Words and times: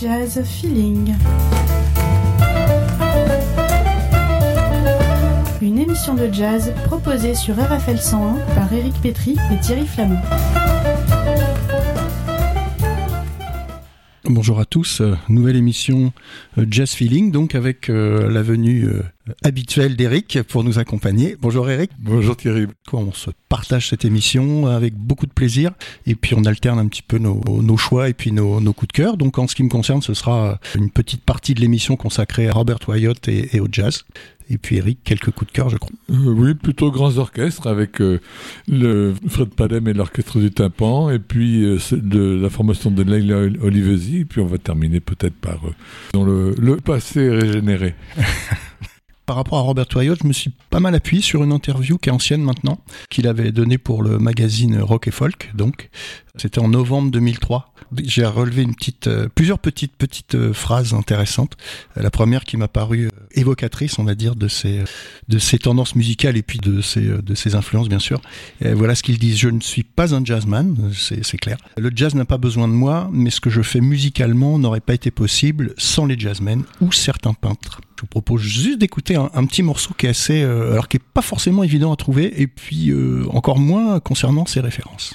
Jazz 0.00 0.42
Feeling. 0.44 1.14
Une 5.60 5.78
émission 5.78 6.14
de 6.14 6.32
jazz 6.32 6.72
proposée 6.86 7.34
sur 7.34 7.54
RFL 7.56 7.98
101 7.98 8.36
par 8.54 8.72
Eric 8.72 8.94
Petri 9.02 9.36
et 9.52 9.60
Thierry 9.60 9.86
Flamand. 9.86 10.22
Bonjour 14.24 14.58
à 14.58 14.64
tous, 14.64 15.02
euh, 15.02 15.16
nouvelle 15.28 15.56
émission 15.56 16.14
euh, 16.56 16.64
Jazz 16.70 16.92
Feeling, 16.92 17.30
donc 17.30 17.54
avec 17.54 17.90
euh, 17.90 18.30
la 18.30 18.42
venue 18.42 18.88
habituelle 19.42 19.96
d'Eric 19.96 20.42
pour 20.48 20.64
nous 20.64 20.78
accompagner. 20.78 21.36
Bonjour 21.40 21.68
Eric. 21.70 21.90
Bonjour 21.98 22.36
Thierry. 22.36 22.66
On 22.92 23.12
se 23.12 23.30
partage 23.48 23.88
cette 23.88 24.04
émission 24.04 24.66
avec 24.66 24.94
beaucoup 24.94 25.26
de 25.26 25.32
plaisir 25.32 25.72
et 26.06 26.14
puis 26.14 26.34
on 26.36 26.44
alterne 26.44 26.78
un 26.78 26.88
petit 26.88 27.02
peu 27.02 27.18
nos, 27.18 27.76
choix 27.76 28.08
et 28.08 28.14
puis 28.14 28.32
nos, 28.32 28.60
coups 28.72 28.88
de 28.88 28.92
cœur. 28.92 29.16
Donc 29.16 29.38
en 29.38 29.46
ce 29.46 29.54
qui 29.54 29.62
me 29.62 29.68
concerne, 29.68 30.02
ce 30.02 30.14
sera 30.14 30.58
une 30.76 30.90
petite 30.90 31.22
partie 31.22 31.54
de 31.54 31.60
l'émission 31.60 31.96
consacrée 31.96 32.48
à 32.48 32.52
Robert 32.52 32.78
Wyatt 32.88 33.28
et 33.28 33.60
au 33.60 33.68
jazz. 33.70 34.04
Et 34.52 34.58
puis 34.58 34.78
Eric, 34.78 34.98
quelques 35.04 35.30
coups 35.30 35.52
de 35.52 35.56
cœur, 35.56 35.68
je 35.68 35.76
crois. 35.76 35.92
Euh, 36.10 36.14
oui, 36.32 36.54
plutôt 36.54 36.90
grands 36.90 37.16
orchestres 37.18 37.68
avec 37.68 38.00
euh, 38.00 38.20
le 38.66 39.14
Fred 39.28 39.50
Padem 39.50 39.86
et 39.86 39.92
l'orchestre 39.92 40.40
du 40.40 40.50
tympan, 40.50 41.10
et 41.10 41.20
puis 41.20 41.64
euh, 41.64 41.78
de 41.92 42.40
la 42.42 42.50
formation 42.50 42.90
de 42.90 43.04
Leila 43.04 43.42
Olivesi, 43.62 44.18
et 44.18 44.24
puis 44.24 44.40
on 44.40 44.46
va 44.46 44.58
terminer 44.58 44.98
peut-être 44.98 45.36
par 45.36 45.60
dans 46.12 46.24
le, 46.24 46.56
le 46.58 46.76
passé 46.78 47.30
régénéré. 47.30 47.94
par 49.30 49.36
rapport 49.36 49.58
à 49.58 49.60
Robert 49.60 49.86
Wyatt, 49.94 50.18
je 50.20 50.26
me 50.26 50.32
suis 50.32 50.50
pas 50.70 50.80
mal 50.80 50.92
appuyé 50.92 51.22
sur 51.22 51.44
une 51.44 51.52
interview 51.52 51.98
qui 51.98 52.08
est 52.08 52.12
ancienne 52.12 52.42
maintenant, 52.42 52.80
qu'il 53.10 53.28
avait 53.28 53.52
donnée 53.52 53.78
pour 53.78 54.02
le 54.02 54.18
magazine 54.18 54.80
Rock 54.80 55.06
et 55.06 55.12
Folk, 55.12 55.52
donc. 55.54 55.88
C'était 56.36 56.60
en 56.60 56.68
novembre 56.68 57.10
2003. 57.10 57.72
J'ai 58.04 58.24
relevé 58.24 58.62
une 58.62 58.74
petite, 58.74 59.08
euh, 59.08 59.28
plusieurs 59.34 59.58
petites 59.58 59.96
petites 59.96 60.36
euh, 60.36 60.52
phrases 60.52 60.94
intéressantes. 60.94 61.56
Euh, 61.96 62.02
la 62.02 62.10
première 62.10 62.44
qui 62.44 62.56
m'a 62.56 62.68
paru 62.68 63.10
évocatrice, 63.32 63.98
on 63.98 64.04
va 64.04 64.14
dire, 64.14 64.36
de 64.36 64.48
ces 64.48 65.58
tendances 65.58 65.96
musicales 65.96 66.36
et 66.36 66.42
puis 66.42 66.58
de 66.58 66.80
ces 66.82 67.54
influences, 67.54 67.88
bien 67.88 67.98
sûr. 67.98 68.20
Voilà 68.60 68.94
ce 68.94 69.02
qu'il 69.02 69.18
dit. 69.18 69.36
Je 69.36 69.48
ne 69.48 69.60
suis 69.60 69.82
pas 69.82 70.14
un 70.14 70.24
jazzman, 70.24 70.92
c'est 70.92 71.38
clair. 71.38 71.58
Le 71.76 71.90
jazz 71.94 72.14
n'a 72.14 72.24
pas 72.24 72.38
besoin 72.38 72.68
de 72.68 72.72
moi, 72.72 73.08
mais 73.12 73.30
ce 73.30 73.40
que 73.40 73.50
je 73.50 73.62
fais 73.62 73.80
musicalement 73.80 74.58
n'aurait 74.58 74.80
pas 74.80 74.94
été 74.94 75.10
possible 75.10 75.74
sans 75.78 76.06
les 76.06 76.18
jazzmen 76.18 76.64
ou 76.80 76.92
certains 76.92 77.34
peintres. 77.34 77.80
Je 77.96 78.02
vous 78.02 78.08
propose 78.08 78.40
juste 78.40 78.78
d'écouter 78.78 79.14
un, 79.16 79.46
petit 79.46 79.62
morceau 79.62 79.94
qui 79.96 80.06
est 80.06 80.10
assez, 80.10 80.42
alors 80.42 80.88
qui 80.88 80.96
est 80.96 81.02
pas 81.14 81.22
forcément 81.22 81.62
évident 81.62 81.92
à 81.92 81.96
trouver, 81.96 82.40
et 82.40 82.46
puis 82.46 82.92
encore 83.30 83.58
moins 83.58 84.00
concernant 84.00 84.46
ses 84.46 84.60
références 84.60 85.14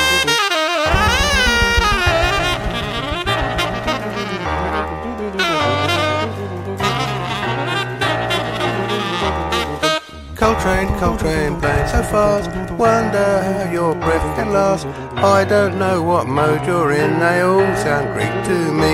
Coltrane, 10.61 10.99
Coltrane, 10.99 11.59
playing 11.59 11.87
so 11.87 12.03
fast. 12.03 12.71
Wonder 12.73 13.41
how 13.41 13.71
your 13.71 13.95
breath 13.95 14.35
can 14.35 14.53
last. 14.53 14.85
I 15.17 15.43
don't 15.43 15.79
know 15.79 16.03
what 16.03 16.27
mode 16.27 16.67
you're 16.67 16.91
in, 16.91 17.17
they 17.19 17.41
all 17.41 17.75
sound 17.77 18.13
Greek 18.13 18.29
to 18.45 18.71
me. 18.71 18.93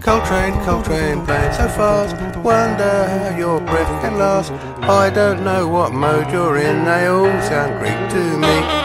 Coltrane, 0.00 0.54
Coltrane, 0.64 1.24
playing 1.24 1.52
so 1.52 1.68
fast. 1.68 2.16
Wonder 2.38 3.06
how 3.06 3.38
your 3.38 3.60
breath 3.60 4.02
can 4.02 4.18
last. 4.18 4.50
I 4.82 5.10
don't 5.10 5.44
know 5.44 5.68
what 5.68 5.92
mode 5.92 6.32
you're 6.32 6.56
in, 6.56 6.84
they 6.84 7.06
all 7.06 7.40
sound 7.42 7.78
Greek 7.78 8.10
to 8.10 8.36
me. 8.36 8.83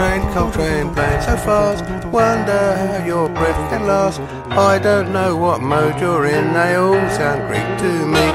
Coltrane, 0.00 0.32
Coltrane, 0.32 0.94
playing 0.94 1.20
so 1.20 1.36
fast. 1.36 2.06
Wonder 2.06 2.74
how 2.74 3.04
your 3.04 3.28
breath 3.28 3.70
can 3.70 3.86
last. 3.86 4.18
I 4.48 4.78
don't 4.78 5.12
know 5.12 5.36
what 5.36 5.60
mode 5.60 6.00
you're 6.00 6.24
in, 6.24 6.54
they 6.54 6.74
all 6.76 6.94
sound 7.10 7.46
Greek 7.48 7.68
to 7.80 8.06
me. 8.06 8.26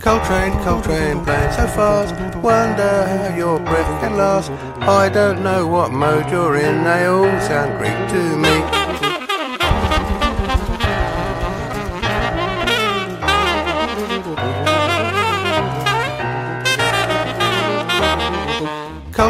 Coltrane, 0.00 0.52
Coltrane, 0.62 1.24
playing 1.24 1.52
so 1.52 1.66
fast. 1.66 2.14
Wonder 2.36 3.06
how 3.08 3.36
your 3.36 3.58
breath 3.58 4.00
can 4.00 4.16
last. 4.16 4.52
I 4.82 5.08
don't 5.08 5.42
know 5.42 5.66
what 5.66 5.90
mode 5.90 6.30
you're 6.30 6.58
in, 6.58 6.84
they 6.84 7.06
all 7.06 7.40
sound 7.40 7.76
Greek 7.80 8.08
to 8.12 8.36
me. 8.36 8.97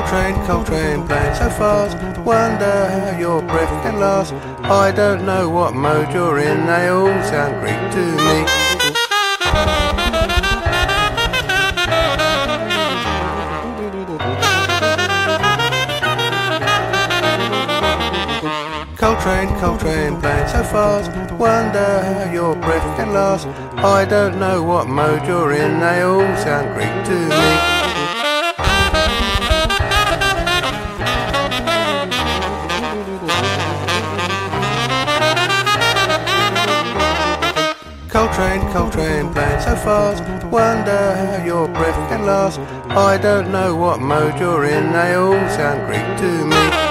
Coltrane, 0.09 0.47
Coltrane, 0.47 1.07
playing 1.07 1.35
so 1.35 1.51
fast. 1.51 2.19
Wonder 2.21 2.89
how 2.89 3.19
your 3.19 3.43
breath 3.43 3.83
can 3.83 4.01
last. 4.01 4.33
I 4.65 4.91
don't 4.91 5.27
know 5.27 5.51
what 5.51 5.75
mode 5.75 6.15
you're 6.15 6.39
in, 6.39 6.65
they 6.65 6.89
all 6.89 7.09
sound 7.25 7.61
Greek 7.61 7.77
to 7.93 8.05
me. 8.17 8.47
Coltrane, 18.97 19.51
Coltrane, 19.61 20.19
playing 20.23 20.49
so 20.49 20.63
fast. 20.65 21.33
Wonder 21.35 22.03
how 22.03 22.33
your 22.33 22.55
breath 22.57 22.97
can 22.97 23.13
last. 23.13 23.47
I 23.77 24.07
don't 24.07 24.41
know 24.41 24.63
what 24.63 24.89
mode 24.89 25.27
you're 25.27 25.53
in, 25.53 25.81
they 25.81 26.01
all 26.01 26.35
sound 26.39 26.75
Greek 26.75 27.05
to 27.05 27.29
me. 27.29 27.78
Coltrane, 38.73 39.33
playing 39.33 39.61
so 39.61 39.75
fast. 39.77 40.23
Wonder 40.45 41.15
how 41.17 41.43
your 41.45 41.69
breath 41.69 41.97
can 42.11 42.27
last. 42.27 42.59
I 42.91 43.17
don't 43.17 43.51
know 43.51 43.75
what 43.75 43.99
mode 43.99 44.39
you're 44.39 44.67
in, 44.67 44.93
they 44.93 45.15
all 45.15 45.49
sound 45.49 45.87
Greek 45.87 46.05
to 46.21 46.45
me. 46.45 46.89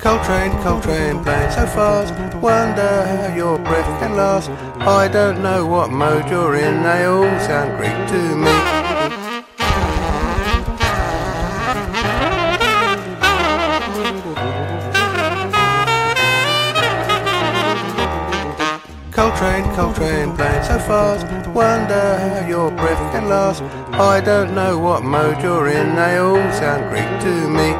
Coltrane, 0.00 0.52
Coltrane, 0.62 1.22
playing 1.22 1.50
so 1.52 1.66
fast. 1.66 2.12
Wonder 2.42 3.06
how 3.06 3.34
your 3.34 3.58
breath 3.58 4.00
can 4.00 4.16
last. 4.16 4.50
I 4.80 5.06
don't 5.06 5.42
know 5.42 5.64
what 5.64 5.90
mode 5.90 6.28
you're 6.28 6.56
in, 6.56 6.82
they 6.82 7.04
all 7.04 7.38
sound 7.40 7.76
Greek 7.78 8.08
to 8.10 8.36
me. 8.36 8.65
Coltrane, 19.16 19.64
Coltrane, 19.74 20.36
playing 20.36 20.62
so 20.64 20.78
fast. 20.78 21.48
Wonder 21.48 22.18
how 22.18 22.46
your 22.46 22.70
breath 22.70 23.00
can 23.12 23.30
last. 23.30 23.62
I 23.94 24.20
don't 24.20 24.54
know 24.54 24.78
what 24.78 25.04
mode 25.04 25.42
you're 25.42 25.68
in, 25.68 25.96
they 25.96 26.18
all 26.18 26.36
sound 26.52 26.90
Greek 26.90 27.08
to 27.24 27.48
me. 27.48 27.72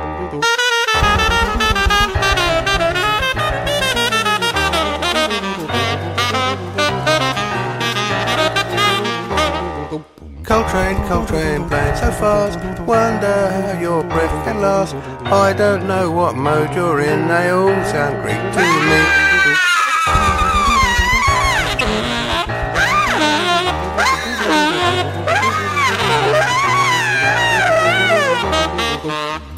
Coltrane, 10.42 10.96
Coltrane, 11.06 11.68
playing 11.68 11.96
so 11.96 12.10
fast. 12.12 12.80
Wonder 12.80 13.50
how 13.50 13.78
your 13.78 14.02
breath 14.04 14.44
can 14.46 14.62
last. 14.62 14.94
I 15.26 15.52
don't 15.52 15.86
know 15.86 16.10
what 16.10 16.34
mode 16.34 16.74
you're 16.74 17.02
in, 17.02 17.28
they 17.28 17.50
all 17.50 17.84
sound 17.84 18.22
Greek 18.22 18.40
to 18.54 19.20
me. 19.20 19.25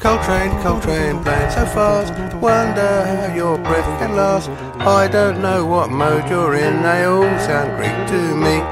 Coltrane, 0.09 0.57
Coltrane, 0.63 1.23
playing 1.23 1.51
so 1.51 1.67
fast. 1.67 2.15
Wonder 2.41 3.05
how 3.05 3.35
your 3.35 3.59
breath 3.59 3.85
can 3.99 4.17
last. 4.17 4.49
I 4.81 5.07
don't 5.07 5.43
know 5.43 5.67
what 5.67 5.91
mode 5.91 6.31
you're 6.31 6.55
in, 6.55 6.83
they 6.83 7.05
all 7.05 7.29
sound 7.39 7.77
Greek 7.77 7.93
to 8.09 8.35
me. 8.35 8.63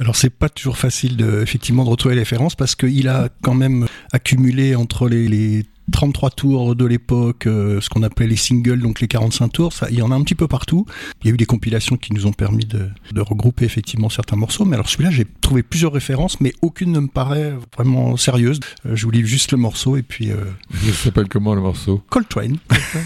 Alors 0.00 0.16
c'est 0.16 0.30
pas 0.30 0.48
toujours 0.48 0.78
facile 0.78 1.18
de, 1.18 1.42
effectivement 1.42 1.84
de 1.84 1.90
retrouver 1.90 2.14
les 2.14 2.22
références 2.22 2.54
parce 2.54 2.74
qu'il 2.74 3.08
a 3.08 3.28
quand 3.42 3.54
même 3.54 3.86
accumulé 4.10 4.74
entre 4.74 5.06
les 5.10 5.66
33 5.92 6.30
tours 6.30 6.76
de 6.76 6.84
l'époque, 6.84 7.46
euh, 7.46 7.80
ce 7.80 7.88
qu'on 7.88 8.02
appelait 8.02 8.26
les 8.26 8.36
singles, 8.36 8.80
donc 8.80 9.00
les 9.00 9.08
45 9.08 9.48
tours, 9.48 9.72
ça, 9.72 9.86
il 9.90 9.98
y 9.98 10.02
en 10.02 10.10
a 10.10 10.14
un 10.14 10.22
petit 10.22 10.34
peu 10.34 10.48
partout. 10.48 10.84
Il 11.22 11.28
y 11.28 11.30
a 11.30 11.34
eu 11.34 11.36
des 11.36 11.46
compilations 11.46 11.96
qui 11.96 12.12
nous 12.12 12.26
ont 12.26 12.32
permis 12.32 12.64
de, 12.64 12.88
de 13.12 13.20
regrouper 13.20 13.64
effectivement 13.64 14.08
certains 14.08 14.36
morceaux, 14.36 14.64
mais 14.64 14.74
alors 14.74 14.88
celui-là, 14.88 15.10
j'ai 15.10 15.26
trouvé 15.40 15.62
plusieurs 15.62 15.92
références, 15.92 16.40
mais 16.40 16.52
aucune 16.62 16.92
ne 16.92 17.00
me 17.00 17.08
paraît 17.08 17.54
vraiment 17.76 18.16
sérieuse. 18.16 18.60
Euh, 18.86 18.96
je 18.96 19.04
vous 19.04 19.10
livre 19.10 19.28
juste 19.28 19.52
le 19.52 19.58
morceau 19.58 19.96
et 19.96 20.02
puis... 20.02 20.30
Euh, 20.30 20.36
Il 20.84 20.92
s'appelle 20.92 21.28
comment 21.28 21.54
le 21.54 21.60
morceau? 21.60 22.02
Coltrane. 22.10 22.56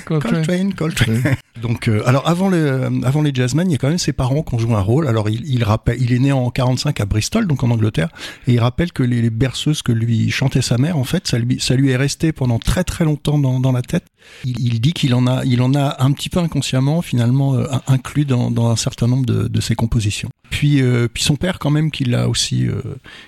Coltrane. 0.06 0.74
Coltrane. 0.74 1.22
Donc, 1.60 1.88
euh, 1.88 2.02
alors 2.06 2.26
avant, 2.26 2.48
le, 2.48 2.88
avant 3.04 3.22
les 3.22 3.32
jazzmen, 3.34 3.68
il 3.68 3.72
y 3.72 3.74
a 3.74 3.78
quand 3.78 3.88
même 3.88 3.98
ses 3.98 4.12
parents 4.12 4.42
qui 4.42 4.54
ont 4.54 4.58
joué 4.58 4.74
un 4.74 4.80
rôle. 4.80 5.06
Alors, 5.06 5.28
il, 5.28 5.46
il 5.46 5.64
rappelle, 5.64 6.00
il 6.00 6.12
est 6.12 6.18
né 6.18 6.32
en 6.32 6.50
45 6.50 7.00
à 7.00 7.04
Bristol, 7.04 7.46
donc 7.46 7.62
en 7.62 7.70
Angleterre, 7.70 8.08
et 8.46 8.54
il 8.54 8.60
rappelle 8.60 8.92
que 8.92 9.02
les, 9.02 9.20
les 9.20 9.30
berceuses 9.30 9.82
que 9.82 9.92
lui 9.92 10.30
chantait 10.30 10.62
sa 10.62 10.78
mère, 10.78 10.96
en 10.96 11.04
fait, 11.04 11.26
ça 11.26 11.38
lui, 11.38 11.60
ça 11.60 11.74
lui 11.74 11.90
est 11.90 11.96
resté 11.96 12.32
pendant 12.32 12.58
très 12.70 12.84
très 12.84 13.04
longtemps 13.04 13.36
dans, 13.36 13.72
la 13.72 13.82
tête. 13.82 14.04
Il, 14.44 14.80
dit 14.80 14.92
qu'il 14.92 15.12
en 15.14 15.26
a, 15.26 15.44
il 15.44 15.60
en 15.60 15.74
a 15.74 15.96
un 16.04 16.12
petit 16.12 16.28
peu 16.28 16.38
inconsciemment 16.38 17.02
finalement 17.02 17.56
euh, 17.56 17.66
inclus 17.88 18.24
dans, 18.24 18.70
un 18.70 18.76
certain 18.76 19.08
nombre 19.08 19.26
de, 19.26 19.60
ses 19.60 19.74
compositions. 19.74 20.28
Puis, 20.50 20.80
euh, 20.80 21.08
puis 21.12 21.24
son 21.24 21.34
père 21.34 21.58
quand 21.58 21.70
même, 21.70 21.90
qui 21.90 22.04
l'a 22.04 22.28
aussi, 22.28 22.68
euh, 22.68 22.80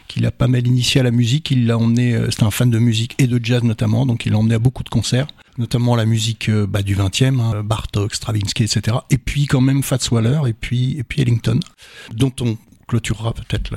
qui 0.06 0.20
l'a 0.20 0.30
pas 0.30 0.46
mal 0.46 0.64
initié 0.64 1.00
à 1.00 1.04
la 1.04 1.10
musique, 1.10 1.50
il 1.50 1.66
l'a 1.66 1.76
emmené. 1.76 2.14
euh, 2.14 2.30
C'était 2.30 2.44
un 2.44 2.52
fan 2.52 2.70
de 2.70 2.78
musique 2.78 3.16
et 3.18 3.26
de 3.26 3.44
jazz 3.44 3.64
notamment, 3.64 4.06
donc 4.06 4.26
il 4.26 4.32
l'a 4.32 4.38
emmené 4.38 4.54
à 4.54 4.60
beaucoup 4.60 4.84
de 4.84 4.88
concerts, 4.88 5.26
notamment 5.58 5.96
la 5.96 6.06
musique 6.06 6.48
bah, 6.48 6.82
du 6.82 6.94
20e, 6.94 7.40
hein, 7.40 7.64
Bartok, 7.64 8.14
Stravinsky, 8.14 8.62
etc. 8.62 8.98
Et 9.10 9.18
puis 9.18 9.46
quand 9.46 9.60
même 9.60 9.82
Fats 9.82 10.08
Waller 10.12 10.42
et 10.46 10.52
puis 10.52 10.96
et 10.98 11.02
puis 11.02 11.20
Ellington, 11.20 11.58
dont 12.14 12.32
on 12.40 12.56
clôturera 12.92 13.32
peut-être 13.32 13.74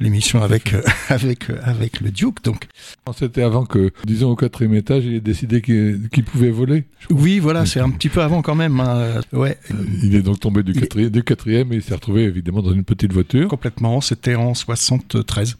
l'émission 0.00 0.42
avec 0.42 0.72
euh, 0.72 0.80
avec 1.10 1.50
euh, 1.50 1.58
avec 1.64 2.00
le 2.00 2.10
Duke. 2.10 2.42
Donc 2.42 2.66
C'était 3.14 3.42
avant 3.42 3.66
que, 3.66 3.90
disons, 4.04 4.30
au 4.30 4.36
quatrième 4.36 4.74
étage, 4.74 5.04
il 5.04 5.14
ait 5.14 5.20
décidé 5.20 5.60
qu'il 5.60 6.24
pouvait 6.24 6.50
voler. 6.50 6.84
oui, 7.10 7.38
voilà, 7.40 7.66
c'est 7.66 7.80
un 7.80 7.90
petit 7.90 8.08
peu 8.08 8.22
avant 8.22 8.40
quand 8.40 8.54
même. 8.54 8.80
hein. 8.80 9.20
Ouais, 9.34 9.58
Il 10.02 10.14
est 10.14 10.22
donc 10.22 10.40
tombé 10.40 10.62
du 10.62 10.72
quatrième, 10.72 11.10
du 11.10 11.22
quatrième 11.22 11.72
et 11.74 11.76
il 11.76 11.82
s'est 11.82 11.94
retrouvé 11.94 12.22
évidemment 12.22 12.62
dans 12.62 12.72
une 12.72 12.84
petite 12.84 13.12
voiture. 13.12 13.48
complètement. 13.48 14.00
C'était 14.00 14.34
en 14.34 14.54
73. 14.54 15.58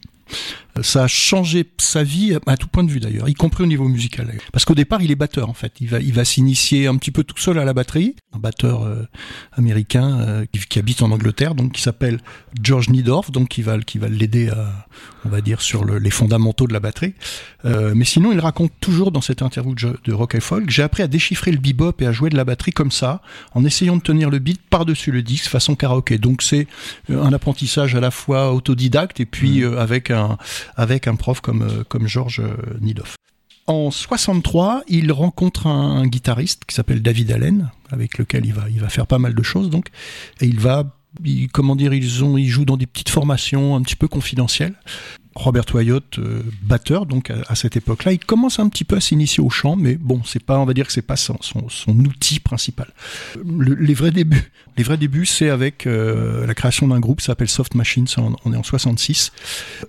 Ça 0.83 1.05
a 1.05 1.07
changé 1.07 1.67
sa 1.77 2.03
vie 2.03 2.35
à 2.47 2.57
tout 2.57 2.67
point 2.67 2.83
de 2.83 2.91
vue 2.91 2.99
d'ailleurs, 2.99 3.29
y 3.29 3.35
compris 3.35 3.63
au 3.63 3.67
niveau 3.67 3.87
musical. 3.89 4.33
Parce 4.53 4.65
qu'au 4.65 4.75
départ, 4.75 5.03
il 5.03 5.11
est 5.11 5.17
batteur 5.17 5.51
en 5.51 5.53
fait. 5.53 5.73
Il 5.81 5.89
va, 5.89 6.01
il 6.01 6.15
va 6.15 6.25
s'initier 6.25 6.87
un 6.87 6.97
petit 6.97 7.11
peu 7.11 7.25
tout 7.25 7.37
seul 7.37 7.59
à 7.59 7.65
la 7.67 7.75
batterie. 7.75 8.17
Un 8.35 8.39
batteur 8.39 8.85
euh, 8.85 9.07
américain 9.53 10.21
euh, 10.21 10.47
qui, 10.51 10.61
qui 10.61 10.79
habite 10.79 11.03
en 11.03 11.11
Angleterre, 11.11 11.55
donc 11.55 11.73
qui 11.73 11.83
s'appelle 11.83 12.21
George 12.63 12.89
Nidorf, 12.89 13.31
donc 13.31 13.49
qui 13.49 13.61
va, 13.61 13.79
qui 13.81 13.99
va 13.99 14.09
l'aider 14.09 14.49
à, 14.49 14.87
on 15.27 15.29
va 15.29 15.43
dire, 15.43 15.61
sur 15.61 15.85
le- 15.85 15.99
les 15.99 16.09
fondamentaux 16.11 16.67
de 16.67 16.73
la 16.73 16.81
batterie. 16.81 17.13
Euh, 17.67 17.93
mais 17.95 18.07
sinon, 18.07 18.33
il 18.33 18.41
raconte 18.41 18.73
toujours 18.81 19.13
dans 19.13 19.21
cette 19.21 19.43
interview 19.43 19.75
de, 19.75 19.99
de 20.03 20.13
Rock 20.15 20.37
and 20.37 20.41
Folk, 20.41 20.71
j'ai 20.71 20.83
appris 20.83 21.03
à 21.03 21.07
déchiffrer 21.07 21.53
le 21.53 21.59
bebop 21.59 22.01
et 22.01 22.07
à 22.07 22.13
jouer 22.13 22.31
de 22.31 22.37
la 22.37 22.45
batterie 22.45 22.73
comme 22.73 22.91
ça, 22.91 23.21
en 23.53 23.65
essayant 23.67 23.97
de 23.97 24.03
tenir 24.03 24.31
le 24.31 24.39
beat 24.39 24.61
par-dessus 24.71 25.13
le 25.13 25.23
disque 25.23 25.49
façon 25.51 25.75
karaoké. 25.75 26.17
Donc 26.17 26.41
c'est 26.43 26.67
un 27.11 27.33
apprentissage 27.35 27.95
à 27.95 28.01
la 28.01 28.11
fois 28.11 28.55
autodidacte 28.55 29.21
et 29.21 29.27
puis 29.27 29.63
euh, 29.63 29.79
avec 29.79 30.11
un 30.11 30.22
avec 30.77 31.07
un 31.07 31.15
prof 31.15 31.41
comme 31.41 31.63
euh, 31.63 31.85
comme 31.85 32.07
Georges 32.07 32.41
euh, 32.41 32.57
Nidoff. 32.81 33.17
En 33.67 33.91
63, 33.91 34.83
il 34.89 35.13
rencontre 35.13 35.69
un, 35.69 36.07
guitariste 36.07 36.65
qui 36.65 36.75
s'appelle 36.75 37.01
David 37.01 37.31
Allen, 37.31 37.71
avec 37.91 38.19
lequel 38.19 38.45
il 38.45 38.53
va 38.53 38.69
il 38.69 38.81
va 38.81 38.89
faire 38.89 39.07
pas 39.07 39.19
mal 39.19 39.35
de 39.35 39.43
choses 39.43 39.71
donc, 39.71 39.87
et 40.41 40.47
il 40.47 40.59
va 40.59 40.97
comment 41.53 41.77
dire, 41.77 41.93
ils 41.93 42.25
ont, 42.25 42.37
ils 42.39 42.49
jouent 42.49 42.65
dans 42.65 42.77
des 42.77 42.87
petites 42.87 43.11
formations 43.11 43.77
un 43.77 43.83
petit 43.83 43.97
peu 43.97 44.09
confidentielles. 44.09 44.75
Robert 45.35 45.65
Wyatt, 45.75 46.19
euh, 46.19 46.43
batteur, 46.63 47.07
donc 47.07 47.31
à, 47.31 47.55
cette 47.55 47.77
époque-là, 47.77 48.13
il 48.13 48.19
commence 48.19 48.59
un 48.59 48.69
petit 48.69 48.85
peu 48.85 48.97
à 48.97 49.01
s'initier 49.01 49.43
au 49.43 49.51
chant, 49.51 49.77
mais 49.77 49.97
bon, 49.97 50.23
c'est 50.25 50.43
pas, 50.43 50.59
on 50.59 50.65
va 50.65 50.75
dire 50.75 50.87
que 50.87 50.93
c'est 50.93 51.03
pas 51.03 51.17
son, 51.17 51.39
son, 51.41 51.99
outil 51.99 52.41
principal. 52.41 52.93
Le- 53.45 53.75
les 53.75 53.95
vrais 53.95 54.11
débuts, 54.11 54.51
les 54.77 54.85
vrais 54.85 54.97
débuts, 54.97 55.27
c'est 55.27 55.51
avec 55.51 55.87
euh, 55.87 56.47
la 56.47 56.55
création 56.55 56.89
d'un 56.89 57.01
groupe 57.01 57.21
qui 57.21 57.27
s'appelle 57.27 57.49
Soft 57.49 57.75
Machines. 57.75 58.07
On, 58.45 58.53
est 58.53 58.57
en 58.57 58.63
66, 58.63 59.33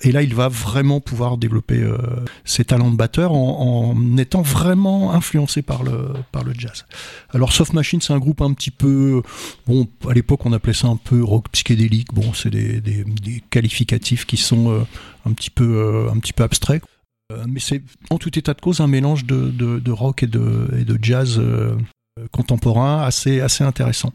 et 0.01 0.11
là, 0.11 0.21
il 0.21 0.33
va 0.33 0.47
vraiment 0.47 0.99
pouvoir 0.99 1.37
développer 1.37 1.79
euh, 1.79 1.97
ses 2.45 2.65
talents 2.65 2.91
de 2.91 2.97
batteur 2.97 3.33
en, 3.33 3.95
étant 4.17 4.41
vraiment 4.41 5.13
influencé 5.13 5.61
par 5.61 5.83
le 5.83 6.13
jazz. 6.57 6.85
Alors 7.33 7.51
Soft 7.51 7.73
Machine, 7.73 7.99
c'est 8.01 8.13
un 8.13 8.19
groupe 8.19 8.41
un 8.41 8.53
petit 8.53 8.71
peu, 8.71 9.21
bon, 9.65 9.87
à 10.07 10.13
l'époque, 10.13 10.45
on 10.45 10.53
appelait 10.53 10.73
ça 10.73 10.87
un 10.87 10.97
peu 10.97 11.23
rock 11.23 11.49
psychédélique. 11.51 12.13
Bon, 12.13 12.33
c'est 12.33 12.49
des, 12.49 12.93
qualificatifs 13.49 14.25
qui 14.25 14.37
sont 14.37 14.71
euh, 14.71 14.81
un 15.25 15.33
petit 15.33 15.49
peu 15.49 15.63
euh, 15.63 16.11
un 16.11 16.19
petit 16.19 16.33
peu 16.33 16.43
abstrait 16.43 16.81
Euh, 17.31 17.45
mais 17.47 17.61
c'est 17.61 17.81
en 18.09 18.17
tout 18.17 18.37
état 18.37 18.53
de 18.53 18.59
cause 18.59 18.81
un 18.81 18.87
mélange 18.87 19.23
de, 19.25 19.49
de, 19.49 19.91
rock 19.91 20.23
et 20.23 20.27
de, 20.27 20.69
et 20.77 20.83
de 20.83 20.97
jazz 21.01 21.39
euh, 21.39 21.77
contemporain 22.31 23.01
assez 23.01 23.39
assez 23.39 23.63
intéressant 23.63 24.11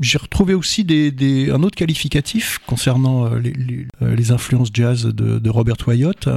j'ai 0.00 0.18
retrouvé 0.18 0.54
aussi 0.54 0.84
des, 0.84 1.10
des, 1.10 1.50
un 1.50 1.62
autre 1.62 1.76
qualificatif 1.76 2.58
concernant 2.66 3.34
les, 3.34 3.52
les, 4.00 4.30
influences 4.32 4.70
jazz 4.72 5.04
de, 5.04 5.38
de 5.38 5.50
Robert 5.50 5.76
Wyatt. 5.86 6.28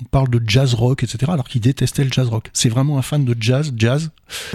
On 0.00 0.04
parle 0.04 0.28
de 0.30 0.40
jazz 0.46 0.74
rock, 0.74 1.02
etc., 1.02 1.30
alors 1.32 1.48
qu'il 1.48 1.60
détestait 1.60 2.04
le 2.04 2.12
jazz 2.12 2.28
rock. 2.28 2.50
C'est 2.52 2.68
vraiment 2.68 2.98
un 2.98 3.02
fan 3.02 3.24
de 3.24 3.36
jazz, 3.38 3.72
jazz. 3.76 4.10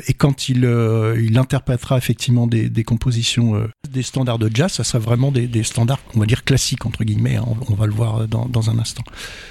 Et 0.07 0.13
quand 0.13 0.49
il, 0.49 0.65
euh, 0.65 1.19
il 1.21 1.37
interprétera 1.37 1.97
effectivement 1.97 2.47
des, 2.47 2.69
des 2.69 2.83
compositions, 2.83 3.55
euh, 3.55 3.67
des 3.89 4.03
standards 4.03 4.39
de 4.39 4.49
jazz, 4.53 4.71
ça 4.71 4.83
sera 4.83 4.99
vraiment 4.99 5.31
des, 5.31 5.47
des 5.47 5.63
standards, 5.63 5.99
on 6.15 6.19
va 6.19 6.25
dire 6.25 6.43
classiques 6.43 6.85
entre 6.85 7.03
guillemets. 7.03 7.37
hein. 7.37 7.45
on, 7.69 7.73
va 7.75 7.85
le 7.85 7.93
voir 7.93 8.27
dans, 8.27 8.45
dans 8.45 8.69
un 8.69 8.77
instant. 8.79 9.03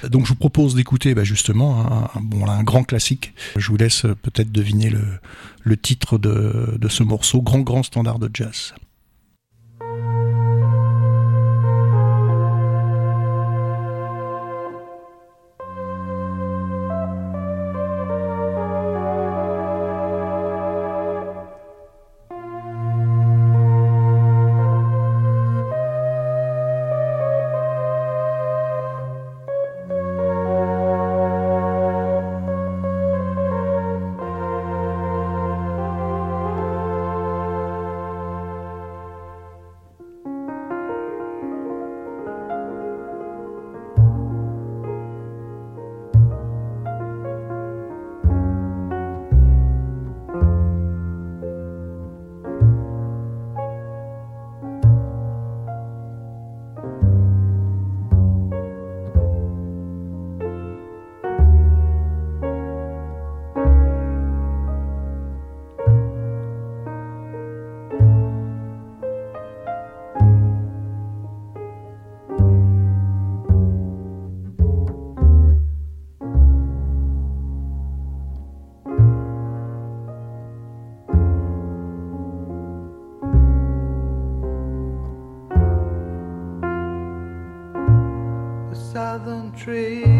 Donc 0.09 0.23
je 0.25 0.29
vous 0.29 0.35
propose 0.35 0.75
d'écouter 0.75 1.13
bah, 1.15 1.23
justement 1.23 1.81
un, 1.81 2.03
un- 2.17 2.21
bon, 2.21 2.45
là, 2.45 2.53
un 2.53 2.63
grand 2.63 2.83
classique. 2.83 3.33
Je 3.57 3.67
vous 3.69 3.77
laisse 3.77 4.05
euh, 4.05 4.15
peut-être 4.15 4.51
deviner 4.51 4.89
le, 4.89 5.03
le 5.63 5.77
titre 5.77 6.17
de, 6.17 6.77
de 6.79 6.87
ce 6.87 7.03
morceau, 7.03 7.41
grand 7.41 7.59
grand 7.59 7.83
standard 7.83 8.19
de 8.19 8.29
jazz. 8.33 8.73
tree. 89.61 90.10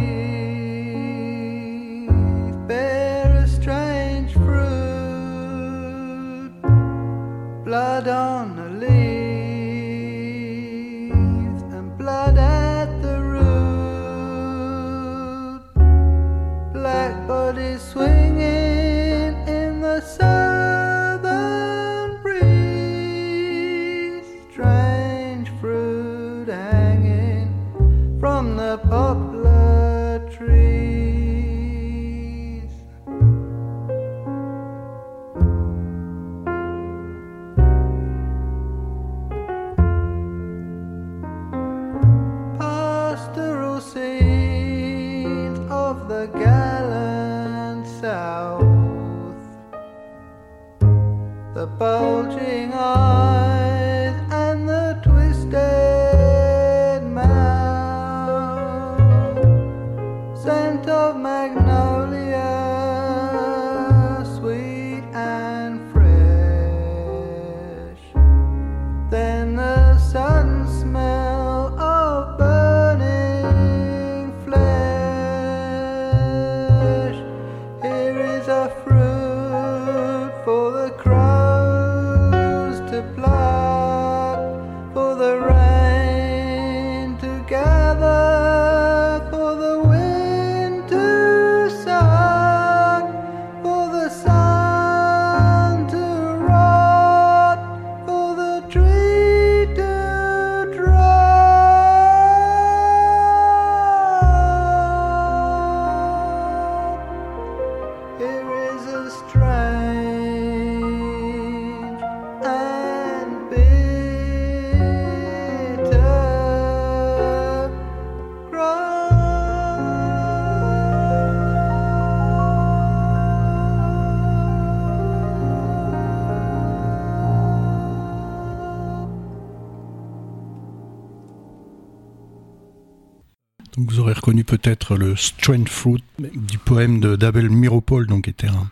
Aurez 134.11 134.19
reconnu 134.19 134.43
peut-être 134.43 134.97
le 134.97 135.15
Strange 135.15 135.69
Fruit 135.69 136.03
du 136.19 136.57
poème 136.57 136.99
d'Abel 136.99 137.49
Miropol, 137.49 138.07
donc 138.07 138.25
qui 138.25 138.29
était 138.29 138.47
un, 138.47 138.69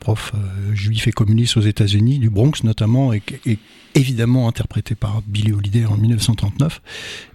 prof 0.00 0.32
euh, 0.34 0.74
juif 0.74 1.06
et 1.08 1.12
communiste 1.12 1.58
aux 1.58 1.62
États-Unis, 1.62 2.18
du 2.18 2.30
Bronx 2.30 2.64
notamment, 2.64 3.12
et, 3.12 3.22
évidemment 3.94 4.48
interprété 4.48 4.94
par 4.94 5.20
Billy 5.26 5.52
Holiday 5.52 5.84
en 5.84 5.96
1939. 5.96 6.80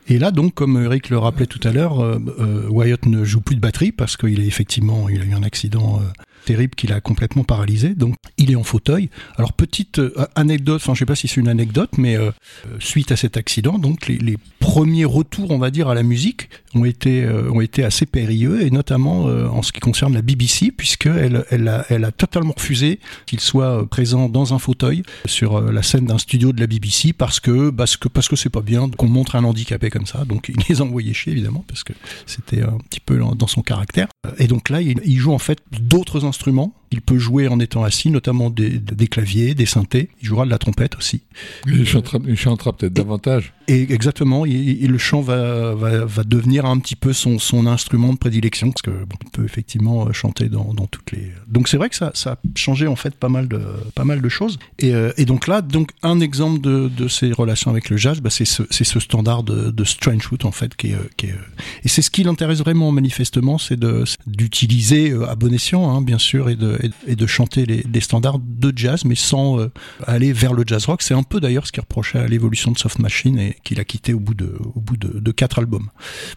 Et 0.07 0.17
là, 0.17 0.31
donc, 0.31 0.55
comme 0.55 0.83
Eric 0.83 1.09
le 1.09 1.19
rappelait 1.19 1.45
tout 1.45 1.59
à 1.63 1.71
l'heure, 1.71 1.99
euh, 1.99 2.19
euh, 2.39 2.67
Wyatt 2.69 3.05
ne 3.05 3.23
joue 3.23 3.41
plus 3.41 3.55
de 3.55 3.61
batterie 3.61 3.91
parce 3.91 4.17
qu'il 4.17 4.39
est 4.39 4.47
effectivement, 4.47 5.07
il 5.09 5.21
a 5.21 5.25
eu 5.25 5.33
un 5.33 5.43
accident 5.43 6.01
terrible 6.43 6.75
qui 6.75 6.87
l'a 6.87 7.01
complètement 7.01 7.43
paralysé. 7.43 7.89
Donc, 7.95 8.15
il 8.37 8.51
est 8.51 8.55
en 8.55 8.63
fauteuil. 8.63 9.09
Alors, 9.37 9.53
petite 9.53 9.99
euh, 9.99 10.13
anecdote, 10.35 10.81
enfin, 10.81 10.93
je 10.93 10.99
sais 10.99 11.05
pas 11.05 11.15
si 11.15 11.27
c'est 11.27 11.39
une 11.39 11.47
anecdote, 11.47 11.91
mais 11.97 12.15
euh, 12.15 12.31
euh, 12.67 12.77
suite 12.79 13.11
à 13.11 13.15
cet 13.15 13.37
accident, 13.37 13.77
donc, 13.79 14.07
les, 14.07 14.37
premiers 14.59 15.05
retours, 15.05 15.51
on 15.51 15.57
va 15.57 15.71
dire, 15.71 15.89
à 15.89 15.93
la 15.93 16.03
musique 16.03 16.49
ont 16.73 16.85
été, 16.85 17.27
ont 17.27 17.59
été 17.59 17.83
assez 17.83 18.05
périlleux, 18.05 18.61
et 18.61 18.71
notamment 18.71 19.25
en 19.25 19.61
ce 19.61 19.73
qui 19.73 19.81
concerne 19.81 20.13
la 20.13 20.21
BBC, 20.21 20.71
puisqu'elle 20.71 21.43
elle 21.51 21.67
a, 21.67 21.85
elle 21.89 22.05
a 22.05 22.11
totalement 22.13 22.53
refusé 22.55 22.99
qu'il 23.25 23.41
soit 23.41 23.85
présent 23.89 24.29
dans 24.29 24.53
un 24.53 24.59
fauteuil 24.59 25.03
sur 25.25 25.59
la 25.59 25.83
scène 25.83 26.05
d'un 26.05 26.17
studio 26.17 26.53
de 26.53 26.61
la 26.61 26.67
BBC 26.67 27.11
parce 27.11 27.41
que 27.41 27.71
parce 27.71 27.97
que 27.97 28.07
parce 28.07 28.29
que 28.29 28.37
c'est 28.37 28.49
pas 28.49 28.61
bien 28.61 28.89
qu'on 28.89 29.09
montre 29.09 29.35
un 29.35 29.43
handicapé 29.43 29.89
comme 29.89 30.05
ça. 30.05 30.23
Donc 30.23 30.49
il 30.49 30.55
les 30.69 30.79
a 30.79 30.85
envoyés 30.85 31.13
chier 31.13 31.33
évidemment 31.33 31.65
parce 31.67 31.83
que 31.83 31.93
c'était 32.25 32.61
un 32.61 32.77
petit 32.89 33.01
peu 33.01 33.19
dans 33.19 33.47
son 33.47 33.61
caractère. 33.61 34.07
Et 34.39 34.47
donc 34.47 34.69
là, 34.69 34.81
il, 34.81 35.01
il 35.03 35.19
joue 35.19 35.33
en 35.33 35.39
fait 35.39 35.59
d'autres 35.71 36.23
instruments 36.23 36.32
instruments. 36.33 36.73
Il 36.93 37.01
peut 37.01 37.17
jouer 37.17 37.47
en 37.47 37.59
étant 37.59 37.83
assis, 37.83 38.11
notamment 38.11 38.51
des, 38.51 38.69
des 38.77 39.07
claviers, 39.07 39.55
des 39.55 39.65
synthés. 39.65 40.09
Il 40.21 40.27
jouera 40.27 40.45
de 40.45 40.51
la 40.51 40.59
trompette 40.59 40.95
aussi. 40.95 41.21
Il 41.65 41.87
chantera, 41.87 42.19
il 42.27 42.37
chantera 42.37 42.71
peut-être 42.71 42.93
davantage. 42.93 43.51
Et 43.67 43.91
exactement, 43.93 44.45
il- 44.45 44.85
le 44.91 44.97
chant 44.99 45.21
va, 45.21 45.73
va, 45.73 46.05
va 46.05 46.23
devenir 46.23 46.65
un 46.65 46.77
petit 46.77 46.95
peu 46.95 47.13
son, 47.13 47.39
son 47.39 47.65
instrument 47.65 48.13
de 48.13 48.17
prédilection, 48.19 48.71
parce 48.71 48.83
que 48.83 48.91
bon, 48.91 49.15
il 49.25 49.29
peut 49.31 49.43
effectivement 49.45 50.05
euh, 50.07 50.11
chanter 50.13 50.49
dans, 50.49 50.73
dans 50.73 50.85
toutes 50.85 51.11
les. 51.13 51.31
Donc 51.47 51.67
c'est 51.67 51.77
vrai 51.77 51.89
que 51.89 51.95
ça, 51.95 52.11
ça 52.13 52.33
a 52.33 52.37
changé 52.55 52.85
en 52.85 52.95
fait 52.95 53.15
pas 53.15 53.29
mal 53.29 53.47
de, 53.47 53.59
pas 53.95 54.03
mal 54.05 54.21
de 54.21 54.29
choses. 54.29 54.59
Et, 54.79 54.93
euh, 54.93 55.11
et 55.17 55.25
donc 55.25 55.47
là, 55.47 55.61
donc 55.61 55.89
un 56.03 56.19
exemple 56.19 56.61
de, 56.61 56.89
de 56.95 57.07
ces 57.07 57.31
relations 57.31 57.71
avec 57.71 57.89
le 57.89 57.97
jazz, 57.97 58.19
bah, 58.21 58.29
c'est 58.29 58.45
ce, 58.45 58.99
standard 58.99 59.41
de, 59.43 59.71
de 59.71 59.83
Strange 59.83 60.21
Fruit 60.23 60.39
en 60.43 60.51
fait, 60.51 60.75
qui 60.75 60.89
est, 60.91 60.93
euh, 60.95 61.09
qui 61.17 61.27
est, 61.27 61.31
euh, 61.31 61.83
et 61.83 61.87
c'est 61.87 62.01
ce 62.03 62.11
qui 62.11 62.23
l'intéresse 62.23 62.59
vraiment 62.59 62.91
manifestement, 62.91 63.57
c'est 63.57 63.79
d'utiliser 64.27 65.11
euh, 65.11 65.29
à 65.29 65.35
bon 65.35 65.53
escient, 65.53 65.89
hein, 65.89 66.01
bien 66.01 66.17
sûr, 66.17 66.49
et 66.49 66.55
de, 66.55 66.77
et, 67.07 67.15
de 67.15 67.27
chanter 67.27 67.65
les, 67.65 68.01
standards 68.01 68.39
de 68.39 68.73
jazz, 68.75 69.05
mais 69.05 69.15
sans 69.15 69.59
euh, 69.59 69.71
aller 70.05 70.33
vers 70.33 70.53
le 70.53 70.63
jazz 70.65 70.85
rock. 70.85 71.01
C'est 71.01 71.13
un 71.13 71.23
peu 71.23 71.39
d'ailleurs 71.39 71.65
ce 71.65 71.71
qui 71.71 71.79
reprochait 71.79 72.19
à 72.19 72.27
l'évolution 72.27 72.71
de 72.71 72.77
Soft 72.77 72.99
Machine 72.99 73.39
et 73.39 73.57
qu'il 73.63 73.79
a 73.79 73.85
quitté 73.85 74.13
au 74.13 74.19
bout 74.19 74.33
de, 74.33 74.57
au 74.75 74.79
bout 74.79 74.97
de 74.97 75.31
quatre 75.31 75.59
albums 75.59 75.89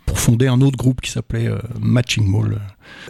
pour 0.05 0.19
fonder 0.19 0.47
un 0.47 0.61
autre 0.61 0.77
groupe 0.77 1.01
qui 1.01 1.11
s'appelait 1.11 1.49
euh, 1.49 1.59
Matching 1.81 2.27
Mall. 2.27 2.61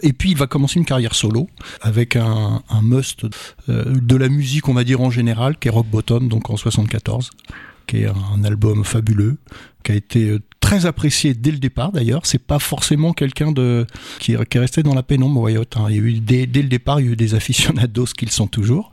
Et 0.03 0.13
puis 0.13 0.31
il 0.31 0.37
va 0.37 0.47
commencer 0.47 0.79
une 0.79 0.85
carrière 0.85 1.15
solo 1.15 1.49
avec 1.81 2.15
un, 2.15 2.63
un 2.69 2.81
must 2.81 3.25
euh, 3.69 3.85
de 3.85 4.15
la 4.15 4.29
musique, 4.29 4.67
on 4.67 4.73
va 4.73 4.83
dire 4.83 5.01
en 5.01 5.09
général, 5.09 5.57
qui 5.57 5.67
est 5.67 5.71
Rock 5.71 5.87
Bottom, 5.87 6.27
donc 6.27 6.49
en 6.49 6.57
74 6.57 7.31
qui 7.87 8.03
est 8.03 8.07
un 8.07 8.43
album 8.43 8.83
fabuleux, 8.83 9.37
qui 9.83 9.91
a 9.93 9.95
été 9.95 10.29
euh, 10.29 10.39
très 10.59 10.85
apprécié 10.85 11.33
dès 11.33 11.51
le 11.51 11.57
départ 11.59 11.91
d'ailleurs. 11.93 12.25
C'est 12.25 12.43
pas 12.45 12.59
forcément 12.59 13.13
quelqu'un 13.13 13.51
de 13.51 13.87
qui, 14.19 14.33
est- 14.33 14.45
qui 14.49 14.57
est 14.57 14.59
resté 14.61 14.83
dans 14.83 14.93
la 14.93 15.03
pénombre, 15.03 15.39
Wyatt. 15.41 15.77
hein. 15.77 15.85
Il 15.89 15.95
y 15.95 15.99
a 15.99 16.01
eu 16.01 16.13
dès, 16.19 16.45
dès 16.45 16.61
le 16.61 16.67
départ, 16.67 16.99
il 16.99 17.05
y 17.05 17.09
a 17.09 17.11
eu 17.13 17.15
des 17.15 17.33
aficionados 17.35 18.07
qui 18.17 18.25
le 18.25 18.31
sont 18.31 18.47
toujours. 18.47 18.91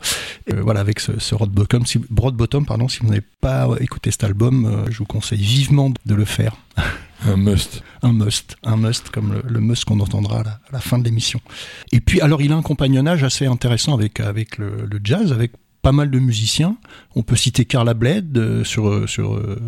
Euh, 0.53 0.61
voilà, 0.63 0.81
avec 0.81 1.01
ce, 1.01 1.19
ce 1.19 1.37
si, 1.85 1.99
Broad 2.11 2.35
Bottom, 2.37 2.65
pardon, 2.65 2.89
si 2.89 3.01
vous 3.01 3.09
n'avez 3.09 3.23
pas 3.41 3.69
écouté 3.81 4.11
cet 4.13 4.25
album, 4.25 4.65
euh, 4.67 4.91
je 4.91 4.99
vous 4.99 5.05
conseille 5.07 5.43
vivement 5.43 5.93
de 6.07 6.15
le 6.15 6.25
faire. 6.25 6.57
Un 7.27 7.37
must. 7.39 7.83
Un 8.03 8.13
must, 8.13 8.57
un 8.65 8.77
must 8.77 9.09
comme 9.09 9.33
le, 9.33 9.43
le 9.49 9.59
must 9.61 9.87
qu'on 9.87 9.99
entendra 10.01 10.41
à 10.41 10.43
la, 10.45 10.51
à 10.51 10.73
la 10.75 10.81
fin 10.81 10.99
de 10.99 11.05
l'émission. 11.05 11.41
Et 11.91 12.01
puis, 12.01 12.21
alors, 12.21 12.43
il 12.43 12.53
a 12.53 12.57
un 12.57 12.61
compagnonnage 12.61 13.25
assez 13.25 13.47
intéressant 13.47 13.95
avec 13.95 14.21
avec 14.21 14.59
le, 14.59 14.85
le 14.85 15.01
jazz, 15.03 15.33
avec 15.33 15.53
pas 15.85 15.93
mal 15.93 16.11
de 16.11 16.19
musiciens. 16.19 16.77
On 17.15 17.23
peut 17.23 17.37
citer 17.37 17.65
Carla 17.67 17.95
Bled 17.95 18.37
euh, 18.39 18.65
sur 18.65 18.89
euh, 18.89 19.07
sur. 19.07 19.35
euh, 19.35 19.61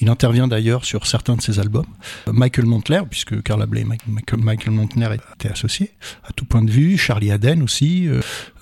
il 0.00 0.08
intervient 0.10 0.48
d'ailleurs 0.48 0.84
sur 0.84 1.06
certains 1.06 1.36
de 1.36 1.40
ses 1.40 1.58
albums. 1.60 1.86
Michael 2.30 2.66
Montler, 2.66 3.00
puisque 3.08 3.40
Carla 3.42 3.66
Mike- 3.66 4.06
Michael, 4.08 4.40
Michael 4.40 4.72
Montler 4.74 5.08
étaient 5.36 5.48
associés 5.50 5.92
à 6.24 6.32
tout 6.32 6.44
point 6.44 6.62
de 6.62 6.70
vue. 6.70 6.98
Charlie 6.98 7.30
Haden 7.30 7.62
aussi. 7.62 8.08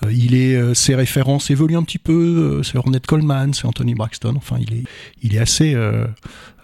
Il 0.09 0.35
est 0.35 0.73
ses 0.75 0.95
références 0.95 1.49
évoluent 1.49 1.77
un 1.77 1.83
petit 1.83 1.97
peu. 1.97 2.61
c'est 2.63 2.77
Ornette 2.77 3.07
Coleman, 3.07 3.53
c'est 3.53 3.65
Anthony 3.65 3.95
Braxton. 3.95 4.33
Enfin, 4.37 4.57
il 4.59 4.71
est 4.73 4.83
il 5.23 5.35
est 5.35 5.39
assez 5.39 5.75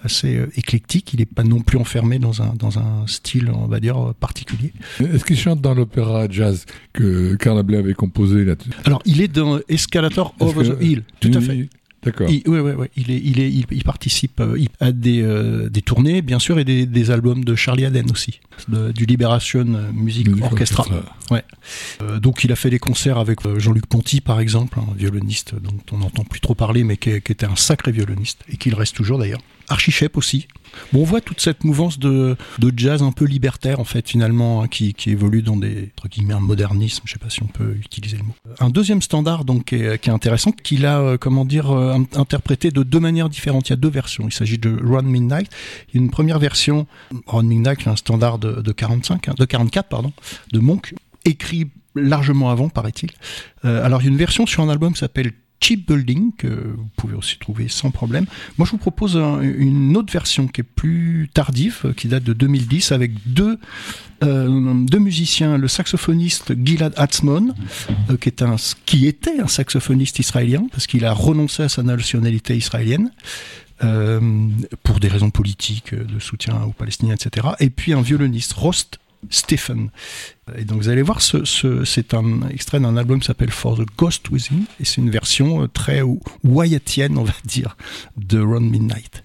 assez 0.06 0.38
euh, 0.38 0.48
éclectique. 0.56 1.14
Il 1.14 1.20
n'est 1.20 1.26
pas 1.26 1.44
non 1.44 1.62
plus 1.62 1.78
enfermé 1.78 2.20
dans 2.20 2.42
un 2.42 2.54
dans 2.58 2.80
un 2.80 3.06
style, 3.08 3.52
on 3.52 3.68
va 3.68 3.80
dire, 3.80 3.98
euh, 3.98 4.14
particulier. 4.18 4.74
Est-ce 5.00 5.26
qu'il 5.26 5.38
chante 5.38 5.62
dans 5.62 5.74
l'opéra 5.74 6.28
jazz 6.30 6.66
que 6.94 7.36
Carla 7.36 7.64
Bley 7.64 7.78
avait 7.78 7.94
composé 7.94 8.46
là 8.46 8.56
Alors, 8.86 9.02
il 9.06 9.22
est 9.22 9.28
dans 9.28 9.60
Escalator 9.68 10.34
Over 10.40 10.70
the 10.70 10.82
Hill, 10.82 11.04
tout 11.20 11.32
à 11.34 11.42
fait. 11.42 11.70
D'accord. 12.06 12.30
Il, 12.30 12.48
ouais, 12.48 12.60
ouais, 12.60 12.74
ouais. 12.76 12.90
Il, 12.96 13.10
est, 13.12 13.22
il, 13.24 13.40
est, 13.40 13.50
il, 13.52 13.66
il 13.72 13.84
participe 13.84 14.40
euh, 14.40 14.58
à 14.80 14.92
des, 14.92 15.22
euh, 15.24 15.70
des 15.70 15.82
tournées, 15.82 16.22
bien 16.22 16.40
sûr, 16.40 16.60
et 16.60 16.64
des, 16.64 16.86
des 16.86 17.12
albums 17.12 17.44
de 17.44 17.56
Charlie 17.56 17.84
Haden 17.86 18.12
aussi, 18.12 18.40
de- 18.68 18.92
du 18.92 19.06
Liberation 19.06 19.66
Music 19.94 20.28
Orchestra. 20.42 20.84
Orchestra. 20.84 21.42
Euh, 22.02 22.20
donc 22.20 22.44
il 22.44 22.52
a 22.52 22.56
fait 22.56 22.70
des 22.70 22.80
concerts 22.80 23.18
avec 23.18 23.40
Jean-Luc 23.58 23.88
Ponty, 23.88 24.22
par 24.22 24.40
exemple, 24.40 24.78
un 24.80 24.94
violoniste 24.96 25.56
dont 25.56 25.76
on 25.92 25.98
n'entend 25.98 26.24
plus 26.24 26.40
trop 26.40 26.54
parler, 26.56 26.84
mais 26.84 26.98
qui, 26.98 27.22
qui 27.22 27.32
était 27.32 27.46
un 27.48 27.56
sacré 27.56 27.92
violoniste, 27.92 28.44
et 28.52 28.58
qui 28.58 28.70
le 28.70 28.76
reste 28.76 28.96
toujours 28.96 29.18
d'ailleurs. 29.18 29.42
Archie 29.68 29.92
Shepp 29.92 30.16
aussi. 30.18 30.48
On 30.94 31.04
voit 31.04 31.22
toute 31.22 31.42
cette 31.42 31.64
mouvance 31.64 32.00
de, 32.00 32.36
jazz 32.76 33.04
un 33.04 33.12
peu 33.12 33.26
libertaire, 33.26 33.80
en 33.80 33.84
fait, 33.84 34.08
finalement, 34.10 34.64
hein, 34.64 34.68
qui, 34.68 34.94
évolue 35.08 35.42
dans 35.42 35.58
des, 35.58 35.92
entre 36.04 36.34
un 36.34 36.40
modernisme, 36.40 37.04
je 37.06 37.14
sais 37.14 37.20
pas 37.20 37.30
si 37.30 37.44
on 37.44 37.48
peut 37.48 37.76
utiliser 37.76 38.18
le 38.18 38.24
mot. 38.24 38.34
Un 38.60 38.70
deuxième 38.70 39.02
standard, 39.02 39.46
donc, 39.46 39.66
qui 39.66 39.76
est, 39.76 40.10
intéressant, 40.10 40.52
qu'il 40.52 40.86
a, 40.86 41.00
euh, 41.00 41.18
comment 41.18 41.46
dire, 41.46 41.72
euh, 41.72 41.94
in- 41.94 42.20
interprété 42.20 42.72
de 42.72 42.84
deux 42.84 43.00
manières 43.00 43.30
différentes. 43.30 43.70
Il 43.70 43.72
y 43.72 43.74
a 43.74 43.78
deux 43.78 43.90
versions. 43.90 44.26
Il 44.28 44.34
s'agit 44.34 44.58
de 44.58 44.78
Run 44.84 45.04
Midnight. 45.04 45.50
Il 45.90 45.96
y 45.96 46.00
a 46.00 46.04
une 46.04 46.12
première 46.12 46.40
version, 46.40 46.88
Run 47.28 47.44
Midnight, 47.44 47.88
un 47.88 47.96
standard 47.96 48.40
de, 48.40 48.62
de 48.62 48.72
45, 48.72 49.30
hein, 49.30 49.34
de 49.38 49.46
44, 49.46 49.88
pardon, 49.88 50.14
de 50.52 50.60
Monk, 50.60 50.94
écrit 51.26 51.68
largement 51.96 52.50
avant, 52.50 52.70
paraît-il. 52.70 53.10
Euh, 53.64 53.86
alors, 53.86 54.02
il 54.02 54.06
y 54.06 54.08
a 54.08 54.12
une 54.12 54.18
version 54.18 54.46
sur 54.46 54.64
un 54.64 54.70
album 54.70 54.94
qui 54.94 55.00
s'appelle 55.00 55.32
Cheap 55.62 55.88
Building, 55.88 56.32
que 56.38 56.48
vous 56.48 56.88
pouvez 56.98 57.16
aussi 57.16 57.38
trouver 57.40 57.68
sans 57.70 57.90
problème. 57.92 58.26
Moi, 58.58 58.66
je 58.66 58.72
vous 58.72 58.78
propose 58.78 59.18
un- 59.18 59.42
une 59.42 59.96
autre 59.98 60.12
version 60.14 60.48
qui 60.48 60.62
est 60.62 60.64
plus 60.66 61.30
tardive, 61.34 61.78
euh, 61.86 61.94
qui 61.94 62.08
date 62.08 62.24
de 62.24 62.34
2010, 62.34 62.92
avec 62.92 63.12
deux, 63.26 63.58
euh, 64.24 64.74
deux 64.86 65.00
musiciens, 65.00 65.58
le 65.58 65.68
saxophoniste 65.68 66.54
Gilad 66.64 66.94
Atzmon, 66.98 67.54
euh, 68.10 68.18
qui, 68.18 68.30
est 68.30 68.42
un, 68.42 68.56
qui 68.86 69.08
était 69.08 69.40
un 69.40 69.48
saxophoniste 69.48 70.20
israélien, 70.20 70.68
parce 70.72 70.88
qu'il 70.88 71.06
a 71.06 71.14
renoncé 71.14 71.64
à 71.64 71.70
sa 71.70 71.84
nationalité 71.84 72.56
israélienne, 72.56 73.10
pour 74.84 75.00
des 75.00 75.08
raisons 75.10 75.30
politiques, 75.32 75.94
de 75.94 76.20
soutien 76.20 76.62
aux 76.64 76.72
Palestiniens, 76.72 77.14
etc. 77.16 77.48
Et 77.60 77.70
puis 77.70 77.94
un 77.94 78.02
violoniste, 78.02 78.54
Rost 78.54 79.00
Stephen. 79.30 79.90
Et 80.58 80.64
donc 80.64 80.78
vous 80.82 80.90
allez 80.90 81.02
voir, 81.02 81.22
ce, 81.22 81.44
ce- 81.44 81.84
c'est 81.84 82.14
un 82.14 82.48
extrait 82.50 82.80
d'un 82.80 82.96
album 82.98 83.20
qui 83.20 83.26
s'appelle 83.28 83.52
For 83.52 83.78
the 83.78 83.86
Ghost 83.98 84.30
Within, 84.30 84.62
et 84.80 84.86
c'est 84.86 85.02
une 85.02 85.10
version 85.10 85.64
euh, 85.64 85.68
très 85.68 86.02
Wyattienne, 86.44 87.18
on 87.18 87.24
va 87.24 87.34
dire, 87.44 87.76
de 88.18 88.40
Run 88.40 88.62
Midnight. 88.62 89.25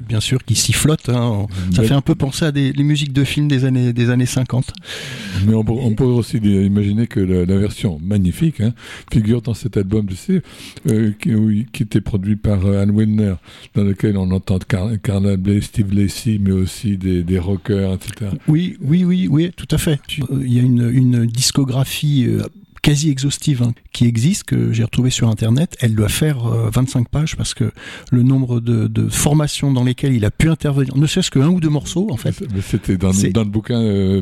Bien 0.00 0.20
sûr 0.20 0.44
qui 0.44 0.54
sifflote. 0.54 1.08
Hein. 1.08 1.46
Ça 1.74 1.82
fait 1.82 1.94
un 1.94 2.00
peu 2.00 2.14
penser 2.14 2.44
à 2.44 2.52
des 2.52 2.72
les 2.72 2.84
musiques 2.84 3.12
de 3.12 3.24
films 3.24 3.48
des 3.48 3.64
années 3.64 3.92
des 3.92 4.10
années 4.10 4.26
50. 4.26 4.72
Mais 5.46 5.54
on, 5.54 5.64
on 5.68 5.94
peut 5.94 6.04
aussi 6.04 6.38
imaginer 6.38 7.06
que 7.06 7.20
la, 7.20 7.58
version 7.58 8.00
magnifique 8.02 8.60
hein, 8.60 8.72
figure 9.12 9.42
dans 9.42 9.54
cet 9.54 9.76
album, 9.76 10.06
tu 10.06 10.16
sais, 10.16 10.42
euh, 10.88 11.12
qui, 11.20 11.66
qui, 11.72 11.82
était 11.82 12.00
produit 12.00 12.36
par 12.36 12.64
euh, 12.66 12.82
Anne 12.82 12.90
Wilner, 12.90 13.34
dans 13.74 13.84
lequel 13.84 14.16
on 14.16 14.30
entend 14.30 14.58
Car 14.58 14.90
Carla 15.02 15.36
Steve 15.60 15.94
Lacey, 15.94 16.38
mais 16.40 16.52
aussi 16.52 16.96
des, 16.96 17.22
des 17.22 17.38
rockers, 17.38 17.94
etc. 17.94 18.30
Oui, 18.48 18.76
oui, 18.80 19.04
oui, 19.04 19.28
oui, 19.30 19.50
tout 19.56 19.68
à 19.70 19.78
fait. 19.78 20.00
Il 20.30 20.52
y 20.52 20.58
a 20.58 20.62
une, 20.62 20.88
une 20.92 21.26
discographie 21.26 22.26
quasi 22.82 23.10
exhaustive 23.10 23.62
hein, 23.62 23.72
qui 23.92 24.06
existe, 24.06 24.42
que 24.42 24.72
j'ai 24.72 24.82
retrouvé 24.82 25.10
sur 25.10 25.28
Internet, 25.28 25.76
elle 25.80 25.94
doit 25.94 26.08
faire 26.08 26.40
25 26.40 27.00
euh, 27.00 27.04
pages 27.10 27.36
parce 27.36 27.54
que 27.54 27.70
le 28.10 28.22
nombre 28.22 28.60
de, 28.60 28.88
de, 28.88 29.08
formations 29.08 29.72
dans 29.72 29.84
lesquelles 29.84 30.14
il 30.14 30.24
a 30.24 30.30
pu 30.30 30.50
intervenir, 30.50 30.96
ne 30.96 31.06
serait-ce 31.06 31.30
qu'un 31.30 31.48
ou 31.48 31.60
deux 31.60 31.68
morceaux 31.68 32.08
en 32.10 32.16
fait. 32.16 32.42
Mais 32.52 32.60
c'était 32.60 32.96
dans, 32.96 33.12
dans, 33.12 33.44
le 33.44 33.48
bouquin 33.48 33.80
euh, 33.80 34.20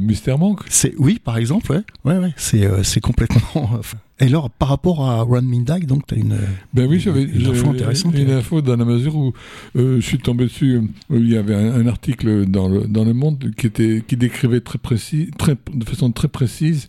C'est 0.68 0.94
Oui, 0.98 1.18
par 1.22 1.38
exemple, 1.38 1.72
ouais. 1.72 1.82
ouais, 2.04 2.18
ouais. 2.18 2.34
C'est 2.36 2.64
euh, 2.64 2.82
complètement... 3.02 3.80
Et 4.20 4.26
alors, 4.26 4.50
par 4.50 4.68
rapport 4.68 5.08
à 5.08 5.22
Run 5.22 5.42
Midnight, 5.42 5.86
donc, 5.86 6.06
tu 6.06 6.14
as 6.14 6.18
une, 6.18 6.38
ben 6.74 6.86
oui, 6.86 7.00
j'avais 7.00 7.22
une 7.22 7.46
info 7.46 7.70
intéressante. 7.70 8.14
Une 8.14 8.30
info 8.30 8.60
dans 8.60 8.76
la 8.76 8.84
mesure 8.84 9.16
où 9.16 9.32
euh, 9.76 9.96
je 9.96 10.06
suis 10.06 10.18
tombé 10.18 10.44
dessus, 10.44 10.78
où 11.08 11.16
il 11.16 11.30
y 11.30 11.36
avait 11.38 11.54
un, 11.54 11.86
article 11.86 12.44
dans 12.44 12.68
le, 12.68 12.86
dans 12.86 13.04
le 13.04 13.14
Monde 13.14 13.52
qui, 13.56 13.66
était, 13.66 14.04
qui 14.06 14.16
décrivait 14.16 14.60
très 14.60 14.78
précis, 14.78 15.30
très, 15.38 15.56
de 15.72 15.84
façon 15.84 16.12
très 16.12 16.28
précise 16.28 16.86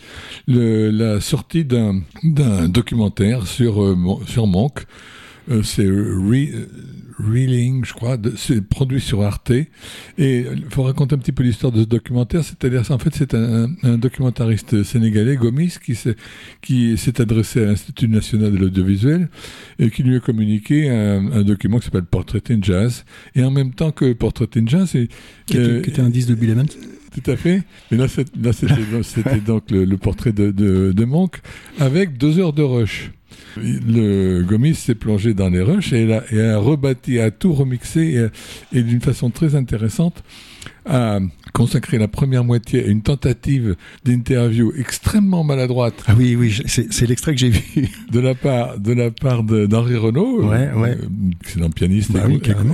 le, 0.47 0.89
la 0.89 1.21
sortie 1.21 1.63
d'un 1.63 2.01
documentaire 2.67 3.47
sur, 3.47 3.81
euh, 3.81 3.95
sur 4.27 4.45
Monk. 4.45 4.85
Euh, 5.49 5.63
c'est 5.63 5.87
Reeling, 7.21 7.85
je 7.85 7.93
crois, 7.93 8.17
c'est 8.35 8.61
produit 8.61 9.01
sur 9.01 9.21
Arte. 9.21 9.51
Et 9.51 9.67
il 10.17 10.65
faut 10.69 10.83
raconter 10.83 11.15
un 11.15 11.17
petit 11.17 11.31
peu 11.31 11.43
l'histoire 11.43 11.71
de 11.71 11.81
ce 11.81 11.87
documentaire. 11.87 12.43
C'est-à-dire, 12.43 12.83
en 12.89 12.97
fait, 12.97 13.13
c'est 13.13 13.33
un, 13.33 13.69
un, 13.83 13.97
documentariste 13.97 14.83
sénégalais, 14.83 15.35
Gomis, 15.35 15.75
qui 15.83 15.95
s'est, 15.95 16.15
qui 16.61 16.97
s'est 16.97 17.21
adressé 17.21 17.61
à 17.63 17.65
l'Institut 17.65 18.07
national 18.07 18.51
de 18.51 18.57
l'audiovisuel 18.57 19.29
et 19.79 19.89
qui 19.89 20.03
lui 20.03 20.15
a 20.15 20.19
communiqué 20.19 20.89
un, 20.89 21.31
un 21.31 21.43
document 21.43 21.79
qui 21.79 21.85
s'appelle 21.85 22.03
Portrait 22.03 22.41
in 22.49 22.59
Jazz. 22.61 23.05
Et 23.35 23.43
en 23.43 23.51
même 23.51 23.73
temps 23.73 23.91
que 23.91 24.13
Portrait 24.13 24.47
in 24.55 24.65
Jazz, 24.65 24.95
et, 24.95 25.09
qui, 25.45 25.57
était, 25.57 25.69
euh, 25.69 25.81
qui 25.81 25.89
était 25.89 26.01
un 26.01 26.09
disque 26.09 26.29
de 26.29 26.35
Bill 26.35 26.51
Evans. 26.51 26.67
Tout 27.11 27.29
à 27.29 27.35
fait. 27.35 27.63
Et 27.91 27.97
là, 27.97 28.07
c'était, 28.07 29.39
donc 29.45 29.69
le, 29.69 29.83
le 29.83 29.97
portrait 29.97 30.31
de, 30.31 30.51
de, 30.51 30.93
de 30.93 31.05
Monk 31.05 31.41
avec 31.79 32.17
deux 32.17 32.39
heures 32.39 32.53
de 32.53 32.63
rush. 32.63 33.11
Le 33.57 34.43
Gomis 34.43 34.75
s'est 34.75 34.95
plongé 34.95 35.33
dans 35.33 35.49
les 35.49 35.61
rushs 35.61 35.93
et, 35.93 36.11
a, 36.13 36.57
rebâti, 36.57 37.19
a 37.19 37.31
tout 37.31 37.53
remixé 37.53 38.29
et 38.73 38.83
d'une 38.83 39.01
façon 39.01 39.29
très 39.29 39.55
intéressante 39.55 40.23
a 40.85 41.19
consacré 41.53 41.97
la 41.97 42.07
première 42.07 42.43
moitié 42.43 42.83
à 42.83 42.87
une 42.87 43.01
tentative 43.01 43.75
d'interview 44.03 44.71
extrêmement 44.77 45.43
maladroite. 45.43 46.03
Ah 46.07 46.13
oui, 46.17 46.35
oui, 46.35 46.55
c'est 46.65 47.07
l'extrait 47.07 47.33
que 47.33 47.39
j'ai 47.39 47.49
vu. 47.49 47.89
De 48.11 48.19
la 48.19 48.35
part, 48.35 48.79
de 48.79 48.93
la 48.93 49.11
part 49.11 49.43
d'Henri 49.43 49.95
Renault, 49.95 50.43
ouais, 50.43 50.71
ouais. 50.73 50.97
Euh, 51.57 51.69
pianiste 51.69 52.11
bah 52.11 52.25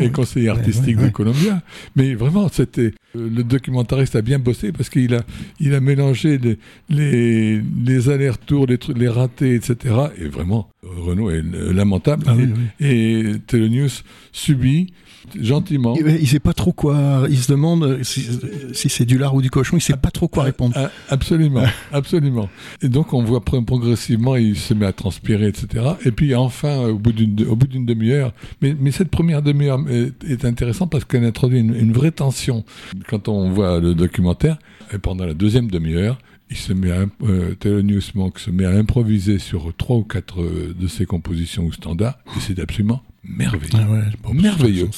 et, 0.01 0.11
conseiller 0.11 0.49
artistique 0.49 0.97
de 0.97 1.09
Columbia. 1.09 1.61
Mais 1.95 2.15
vraiment, 2.15 2.49
c'était, 2.49 2.93
euh, 3.15 3.29
le 3.35 3.43
documentariste 3.43 4.15
a 4.15 4.21
bien 4.21 4.39
bossé 4.39 4.71
parce 4.71 4.89
qu'il 4.89 5.13
a, 5.13 5.21
il 5.59 5.73
a 5.73 5.79
mélangé 5.79 6.37
les, 6.37 6.57
les, 6.89 7.61
les 7.85 8.09
allers-retours, 8.09 8.67
les 8.67 8.77
trucs, 8.77 8.97
les 8.97 9.09
ratés, 9.09 9.55
etc. 9.55 9.95
Et 10.17 10.27
vraiment, 10.27 10.69
Renault 10.83 11.29
est 11.29 11.43
lamentable. 11.73 12.25
Ah 12.27 12.35
et, 12.79 13.19
et 13.19 13.39
Telenius 13.45 14.03
subit 14.31 14.93
gentiment. 15.39 15.95
Il, 15.97 16.05
ne 16.05 16.25
sait 16.25 16.39
pas 16.39 16.53
trop 16.53 16.73
quoi. 16.73 17.25
Il 17.29 17.37
se 17.37 17.51
demande 17.51 18.03
si, 18.03 18.27
c'est 18.73 19.05
du 19.05 19.17
lard 19.17 19.35
ou 19.35 19.41
du 19.41 19.49
cochon. 19.49 19.77
Il 19.77 19.81
sait 19.81 19.95
pas 19.97 20.11
trop 20.11 20.27
quoi 20.27 20.43
répondre. 20.43 20.73
Ah, 20.75 20.91
absolument, 21.09 21.63
absolument. 21.91 22.49
Et 22.81 22.89
donc 22.89 23.13
on 23.13 23.23
voit 23.23 23.43
progressivement, 23.43 24.35
il 24.35 24.57
se 24.57 24.73
met 24.73 24.85
à 24.85 24.93
transpirer, 24.93 25.47
etc. 25.47 25.85
Et 26.05 26.11
puis 26.11 26.35
enfin, 26.35 26.87
au 26.87 26.97
bout 26.97 27.11
d'une 27.11 27.45
au 27.47 27.55
bout 27.55 27.67
d'une 27.67 27.85
demi-heure, 27.85 28.33
mais, 28.61 28.75
mais 28.79 28.91
cette 28.91 29.09
première 29.09 29.41
demi-heure 29.41 29.79
est, 29.89 30.45
intéressante 30.45 30.91
parce 30.91 31.03
qu'elle 31.03 31.25
introduit 31.25 31.59
une, 31.59 31.75
une 31.75 31.91
vraie 31.91 32.11
tension. 32.11 32.63
Quand 33.07 33.27
on 33.27 33.49
voit 33.51 33.79
le 33.79 33.95
documentaire, 33.95 34.57
et 34.93 34.97
pendant 34.97 35.25
la 35.25 35.33
deuxième 35.33 35.69
demi-heure, 35.69 36.17
il 36.49 36.57
se 36.57 36.73
met 36.73 36.91
à, 36.91 37.05
euh, 37.23 38.01
Monk 38.15 38.39
se 38.39 38.51
met 38.51 38.65
à 38.65 38.71
improviser 38.71 39.39
sur 39.39 39.73
trois 39.75 39.97
ou 39.97 40.03
quatre 40.03 40.41
euh, 40.41 40.73
de 40.77 40.87
ses 40.87 41.05
compositions 41.05 41.63
ou 41.65 41.73
standards, 41.73 42.17
et 42.37 42.39
c'est 42.39 42.59
absolument 42.59 43.01
merveilleux. 43.27 44.13
Ah 44.23 44.33
merveilleux. 44.33 44.89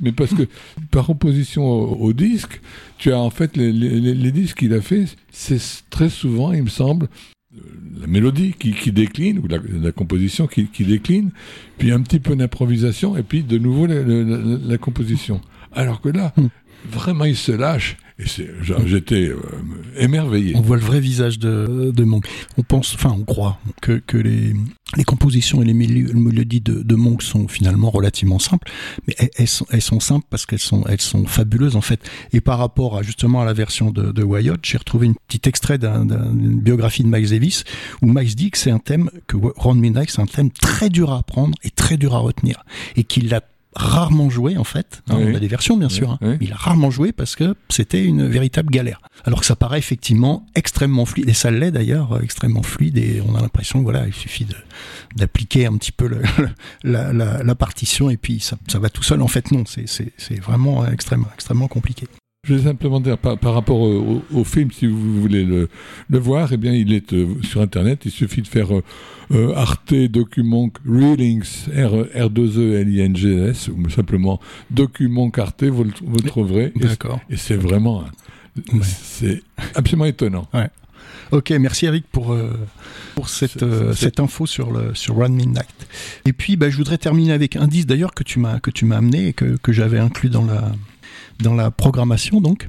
Mais, 0.00 0.12
parce 0.12 0.34
que 0.34 0.44
par 0.90 1.08
opposition 1.10 1.64
au, 1.64 2.12
disque, 2.12 2.60
tu 2.98 3.12
as 3.12 3.18
en 3.18 3.30
fait 3.30 3.56
les, 3.56 3.72
les, 3.72 4.32
disques 4.32 4.58
qu'il 4.58 4.74
a 4.74 4.80
fait, 4.80 5.04
c'est 5.30 5.60
très 5.90 6.08
souvent, 6.08 6.52
il 6.52 6.64
me 6.64 6.68
semble, 6.68 7.08
la 8.00 8.06
mélodie 8.06 8.54
qui, 8.58 8.72
qui 8.72 8.92
décline, 8.92 9.38
ou 9.38 9.46
la, 9.48 9.92
composition 9.92 10.46
qui, 10.46 10.66
qui, 10.66 10.84
décline, 10.84 11.30
puis 11.78 11.92
un 11.92 12.00
petit 12.00 12.20
peu 12.20 12.36
d'improvisation, 12.36 13.16
et 13.16 13.22
puis 13.22 13.42
de 13.42 13.58
nouveau 13.58 13.86
la, 13.86 14.02
la 14.02 14.78
composition. 14.78 15.40
Alors 15.72 16.00
que 16.00 16.08
là, 16.08 16.32
hmm. 16.36 16.48
vraiment, 16.90 17.24
il 17.24 17.36
se 17.36 17.52
lâche 17.52 17.96
J'étais 18.86 19.28
euh, 19.28 19.40
émerveillé. 19.96 20.54
On 20.56 20.60
voit 20.60 20.76
le 20.76 20.82
vrai 20.82 21.00
visage 21.00 21.38
de, 21.38 22.04
Monk. 22.04 22.26
On 22.58 22.62
pense, 22.62 22.94
enfin, 22.94 23.14
on 23.18 23.24
croit 23.24 23.58
que, 23.80 24.00
les, 24.16 24.54
compositions 25.04 25.62
et 25.62 25.64
les 25.64 25.74
mélodies 25.74 26.60
de, 26.60 26.94
Monk 26.94 27.22
sont 27.22 27.48
finalement 27.48 27.90
relativement 27.90 28.38
simples, 28.38 28.70
mais 29.06 29.14
elles, 29.36 29.46
sont, 29.48 30.00
simples 30.00 30.26
parce 30.30 30.46
qu'elles 30.46 30.58
sont, 30.58 30.84
fabuleuses 31.26 31.76
en 31.76 31.80
fait. 31.80 32.00
Et 32.32 32.40
par 32.40 32.58
rapport 32.58 32.96
à 32.96 33.02
justement 33.02 33.40
à 33.40 33.44
la 33.44 33.52
version 33.52 33.90
de, 33.90 34.12
de 34.12 34.22
Wyatt, 34.22 34.60
j'ai 34.62 34.78
retrouvé 34.78 35.06
une 35.06 35.14
petit 35.28 35.48
extrait 35.48 35.78
d'une 35.78 36.60
biographie 36.60 37.02
de 37.02 37.08
Miles 37.08 37.30
Davis 37.30 37.64
où 38.02 38.06
Miles 38.06 38.34
dit 38.34 38.50
que 38.50 38.58
c'est 38.58 38.70
un 38.70 38.78
thème 38.78 39.10
que 39.26 39.36
Ron 39.56 39.74
Midnight, 39.74 40.10
c'est 40.10 40.22
un 40.22 40.26
thème 40.26 40.50
très 40.50 40.88
dur 40.88 41.12
à 41.12 41.18
apprendre 41.18 41.56
et 41.62 41.70
très 41.70 41.96
dur 41.96 42.14
à 42.14 42.18
retenir 42.18 42.64
et 42.96 43.04
qu'il 43.04 43.28
l'a 43.28 43.40
rarement 43.74 44.30
joué 44.30 44.56
en 44.56 44.64
fait. 44.64 45.02
Hein, 45.08 45.16
on 45.20 45.34
a 45.34 45.38
des 45.38 45.48
versions 45.48 45.76
bien 45.76 45.88
sûr, 45.88 46.18
hein. 46.20 46.36
il 46.40 46.52
a 46.52 46.56
rarement 46.56 46.90
joué 46.90 47.12
parce 47.12 47.36
que 47.36 47.54
c'était 47.68 48.04
une 48.04 48.26
véritable 48.26 48.70
galère. 48.70 49.00
Alors 49.24 49.40
que 49.40 49.46
ça 49.46 49.56
paraît 49.56 49.78
effectivement 49.78 50.46
extrêmement 50.54 51.04
fluide 51.04 51.28
et 51.28 51.34
ça 51.34 51.50
l'est 51.50 51.70
d'ailleurs 51.70 52.12
euh, 52.12 52.20
extrêmement 52.20 52.62
fluide 52.62 52.98
et 52.98 53.22
on 53.26 53.34
a 53.34 53.40
l'impression 53.40 53.82
voilà 53.82 54.06
il 54.06 54.14
suffit 54.14 54.46
d'appliquer 55.14 55.66
un 55.66 55.76
petit 55.76 55.92
peu 55.92 56.08
le, 56.08 56.22
la, 56.82 57.12
la, 57.12 57.42
la, 57.42 57.54
partition 57.54 58.10
et 58.10 58.16
puis 58.16 58.40
ça, 58.40 58.56
ça, 58.66 58.78
va 58.78 58.88
tout 58.88 59.02
seul. 59.02 59.22
En 59.22 59.28
fait 59.28 59.52
non, 59.52 59.64
c'est 59.66 60.40
vraiment 60.40 60.86
extrêmement 60.86 61.28
extrêmement 61.34 61.68
compliqué. 61.68 62.06
Je 62.48 62.54
vais 62.54 62.62
simplement 62.62 63.00
dire 63.00 63.18
par, 63.18 63.36
par 63.36 63.52
rapport 63.52 63.80
au, 63.80 64.44
film, 64.44 64.70
si 64.72 64.86
vous 64.86 65.20
voulez 65.20 65.44
le, 65.44 65.68
le 66.08 66.18
voir, 66.18 66.54
eh 66.54 66.56
bien, 66.56 66.72
il 66.72 66.94
est 66.94 67.12
euh, 67.12 67.26
sur 67.42 67.60
Internet. 67.60 68.00
Il 68.06 68.10
suffit 68.10 68.40
de 68.40 68.48
faire 68.48 68.74
euh, 68.74 68.82
euh 69.30 69.54
Arte 69.54 69.92
Document 69.92 70.70
Reelings, 70.88 71.68
R, 71.68 72.30
2 72.30 72.58
e 72.58 72.80
L 72.80 72.88
I 72.88 73.00
N 73.00 73.14
G 73.14 73.36
S, 73.50 73.68
ou 73.68 73.90
simplement 73.90 74.40
Document 74.70 75.30
Arte, 75.36 75.64
vous 75.64 75.84
le, 75.84 75.90
vous 76.02 76.20
trouverez. 76.22 76.72
D'accord. 76.76 77.20
Et, 77.28 77.36
c'est 77.36 77.56
vraiment, 77.56 78.04
c'est 78.82 79.42
absolument 79.74 80.06
étonnant. 80.06 80.48
Ouais. 80.54 80.70
Ok, 81.32 81.50
merci 81.50 81.86
Eric 81.86 82.06
pour 82.10 82.32
euh, 82.32 82.50
pour 83.14 83.28
cette 83.28 83.64
cette 83.94 84.18
info 84.18 84.46
sur 84.46 84.72
le 84.72 84.94
sur 84.94 85.18
Run 85.18 85.28
Midnight. 85.28 85.68
Et 86.24 86.32
puis, 86.32 86.56
bah, 86.56 86.70
je 86.70 86.76
voudrais 86.78 86.98
terminer 86.98 87.32
avec 87.32 87.54
un 87.56 87.66
disque 87.66 87.86
d'ailleurs 87.86 88.14
que 88.14 88.24
tu 88.24 88.38
m'as 88.38 88.60
que 88.60 88.70
tu 88.70 88.86
m'as 88.86 88.96
amené 88.96 89.28
et 89.28 89.32
que 89.34 89.58
que 89.62 89.72
j'avais 89.72 89.98
inclus 89.98 90.30
dans 90.30 90.46
la 90.46 90.72
dans 91.40 91.54
la 91.54 91.70
programmation 91.70 92.40
donc. 92.40 92.68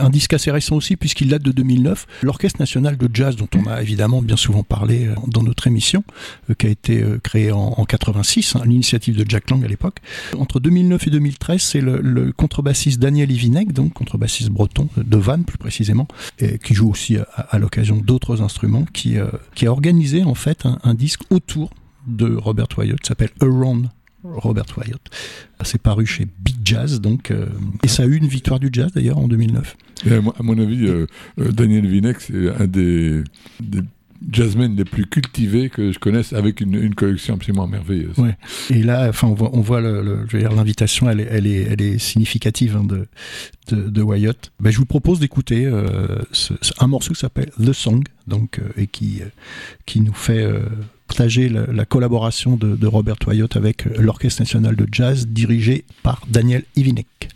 Un 0.00 0.10
disque 0.10 0.32
assez 0.32 0.50
récent 0.50 0.76
aussi 0.76 0.96
puisqu'il 0.96 1.28
date 1.28 1.42
de 1.42 1.52
2009. 1.52 2.06
L'Orchestre 2.22 2.60
national 2.60 2.96
de 2.96 3.08
jazz 3.12 3.36
dont 3.36 3.48
on 3.54 3.66
a 3.68 3.80
évidemment 3.82 4.22
bien 4.22 4.36
souvent 4.36 4.62
parlé 4.62 5.06
euh, 5.06 5.14
dans 5.28 5.42
notre 5.42 5.66
émission, 5.66 6.04
euh, 6.50 6.54
qui 6.54 6.66
a 6.66 6.70
été 6.70 7.02
euh, 7.02 7.18
créé 7.22 7.52
en, 7.52 7.74
en 7.76 7.84
86, 7.84 8.56
hein, 8.56 8.62
l'initiative 8.64 9.16
de 9.16 9.28
Jack 9.28 9.50
Lang 9.50 9.64
à 9.64 9.68
l'époque. 9.68 9.98
Entre 10.36 10.60
2009 10.60 11.06
et 11.06 11.10
2013, 11.10 11.62
c'est 11.62 11.80
le, 11.80 12.32
contrebassiste 12.32 12.98
Daniel 12.98 13.30
Ivinec, 13.30 13.72
donc 13.72 13.92
contrebassiste 13.92 14.50
breton 14.50 14.88
de 14.96 15.16
Vannes 15.16 15.44
plus 15.44 15.58
précisément, 15.58 16.08
qui 16.64 16.74
joue 16.74 16.90
aussi 16.90 17.16
à, 17.36 17.58
l'occasion 17.58 17.96
d'autres 17.96 18.42
instruments, 18.42 18.84
qui, 18.92 19.16
qui 19.54 19.66
a 19.66 19.70
organisé 19.70 20.24
en 20.24 20.34
fait 20.34 20.66
un, 20.66 20.78
un 20.82 20.94
disque 20.94 21.20
autour 21.30 21.70
de 22.06 22.34
Robert 22.34 22.66
Wyatt, 22.76 23.00
qui 23.00 23.08
s'appelle 23.08 23.30
Around 23.40 23.88
Robert 24.24 24.66
Wyatt. 24.76 25.00
C'est 25.62 25.80
paru 25.80 26.06
chez 26.06 26.26
Big 26.40 26.56
Jazz, 26.64 27.00
donc, 27.00 27.30
euh, 27.30 27.46
et 27.82 27.88
ça 27.88 28.04
a 28.04 28.06
eu 28.06 28.16
une 28.16 28.26
victoire 28.26 28.58
du 28.58 28.70
jazz 28.72 28.90
d'ailleurs 28.92 29.18
en 29.18 29.28
2009. 29.28 29.76
à, 30.10 30.42
mon 30.42 30.58
avis, 30.58 30.86
euh, 30.86 31.06
euh, 31.38 31.52
Daniel 31.52 31.86
Vinek, 31.86 32.20
c'est 32.20 32.50
un 32.50 32.66
des, 32.66 33.22
des 33.60 33.80
jazzmen 34.30 34.74
les 34.74 34.84
plus 34.84 35.06
cultivés 35.06 35.68
que 35.68 35.92
je 35.92 35.98
connaisse 35.98 36.32
avec 36.32 36.60
une, 36.60 36.74
une 36.74 36.94
collection 36.94 37.34
absolument 37.34 37.66
merveilleuse. 37.66 38.18
Ouais. 38.18 38.36
Et 38.70 38.82
là, 38.82 39.08
enfin, 39.08 39.28
on 39.28 39.34
voit, 39.34 39.50
on 39.52 39.60
voit 39.60 39.80
le, 39.80 40.24
je 40.28 40.36
veux 40.36 40.42
dire, 40.42 40.52
l'invitation, 40.52 41.10
elle 41.10 41.20
est, 41.20 41.28
elle 41.30 41.46
est, 41.46 41.62
elle 41.62 41.82
est 41.82 41.98
significative 41.98 42.76
hein, 42.76 42.84
de, 42.84 43.06
de, 43.68 43.88
de, 43.90 44.02
Wyatt. 44.02 44.52
Ben, 44.60 44.70
je 44.70 44.78
vous 44.78 44.86
propose 44.86 45.20
d'écouter 45.20 45.66
euh, 45.66 46.22
un 46.78 46.86
morceau 46.86 47.12
qui 47.12 47.20
s'appelle 47.20 47.50
The 47.62 47.72
Song, 47.72 48.04
donc, 48.26 48.60
et 48.76 48.86
qui, 48.86 49.20
qui 49.84 50.00
nous 50.00 50.14
fait 50.14 50.48
partager 51.06 51.48
la, 51.48 51.84
collaboration 51.84 52.56
de, 52.56 52.86
Robert 52.86 53.16
Toyotte 53.16 53.56
avec 53.56 53.86
euh, 53.86 53.94
l'Orchestre 53.98 54.42
national 54.42 54.76
de 54.76 54.86
jazz 54.90 55.26
dirigé 55.26 55.84
par 56.02 56.22
Daniel 56.28 56.64
Ivinek. 56.76 57.28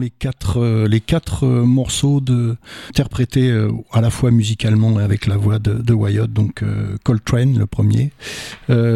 Les 0.00 0.10
quatre 0.10 0.60
euh, 0.60 0.86
les 0.86 1.00
quatre 1.00 1.44
euh, 1.46 1.64
morceaux 1.64 2.20
de 2.20 2.56
interprétés 2.90 3.50
euh, 3.50 3.70
à 3.92 4.00
la 4.02 4.10
fois 4.10 4.30
musicalement 4.30 5.00
et 5.00 5.02
avec 5.02 5.26
la 5.26 5.36
voix 5.36 5.58
de, 5.58 5.92
Wyatt. 5.94 6.30
Donc 6.30 6.62
Coltrane 7.04 7.58
le 7.58 7.66
premier, 7.66 8.10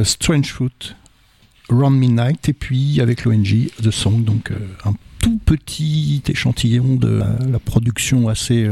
Strange 0.05 0.53
Fruit, 0.53 0.95
Round 1.71 1.97
Midnight 1.99 2.49
et 2.49 2.53
puis 2.53 3.01
avec 3.01 3.25
l'ONG 3.25 3.71
The 3.83 3.91
Song. 3.91 4.23
Donc 4.23 4.53
un 4.85 4.93
tout 5.19 5.39
petit 5.45 6.23
échantillon 6.29 6.97
de 6.97 7.23
la, 7.51 7.59
production 7.59 8.29
assez 8.29 8.69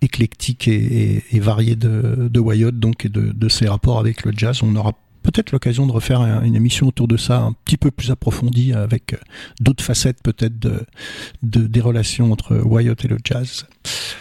éclectique 0.00 0.68
et, 0.68 1.22
variée 1.34 1.76
de, 1.76 2.28
de 2.30 2.40
Wyatt, 2.40 2.78
donc 2.78 3.04
et 3.04 3.08
de, 3.08 3.32
de 3.32 3.48
ses 3.48 3.68
rapports 3.68 3.98
avec 3.98 4.24
le 4.24 4.32
jazz. 4.34 4.60
On 4.62 4.74
aura 4.76 4.94
peut-être 5.22 5.52
l'occasion 5.52 5.86
de 5.86 5.92
refaire 5.92 6.20
un- 6.20 6.42
une 6.42 6.54
émission 6.56 6.86
autour 6.88 7.08
de 7.08 7.16
ça 7.16 7.38
un 7.40 7.52
petit 7.64 7.76
peu 7.76 7.90
plus 7.90 8.10
approfondie 8.10 8.72
avec 8.72 9.14
euh, 9.14 9.18
d'autres 9.60 9.84
facettes 9.84 10.22
peut-être 10.22 10.58
de, 10.58 10.84
de- 11.42 11.66
des 11.66 11.80
relations 11.80 12.32
entre 12.32 12.56
Wyatt 12.58 13.04
et 13.04 13.08
le 13.08 13.18
jazz. 13.24 13.66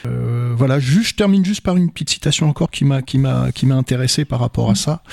Euh, 0.06 0.54
voilà, 0.56 0.80
juste, 0.80 1.10
je 1.12 1.16
termine 1.16 1.43
juste 1.43 1.62
par 1.62 1.76
une 1.78 1.91
petite 1.91 2.10
citation 2.10 2.47
encore 2.50 2.72
qui 2.72 2.86
m'a 2.86 3.02
qui 3.02 3.18
m'a 3.18 3.52
qui 3.52 3.66
m'a 3.66 3.76
intéressé 3.76 4.26
par 4.26 4.39
rapport 4.39 4.70
à 4.70 4.76
ça. 4.76 5.04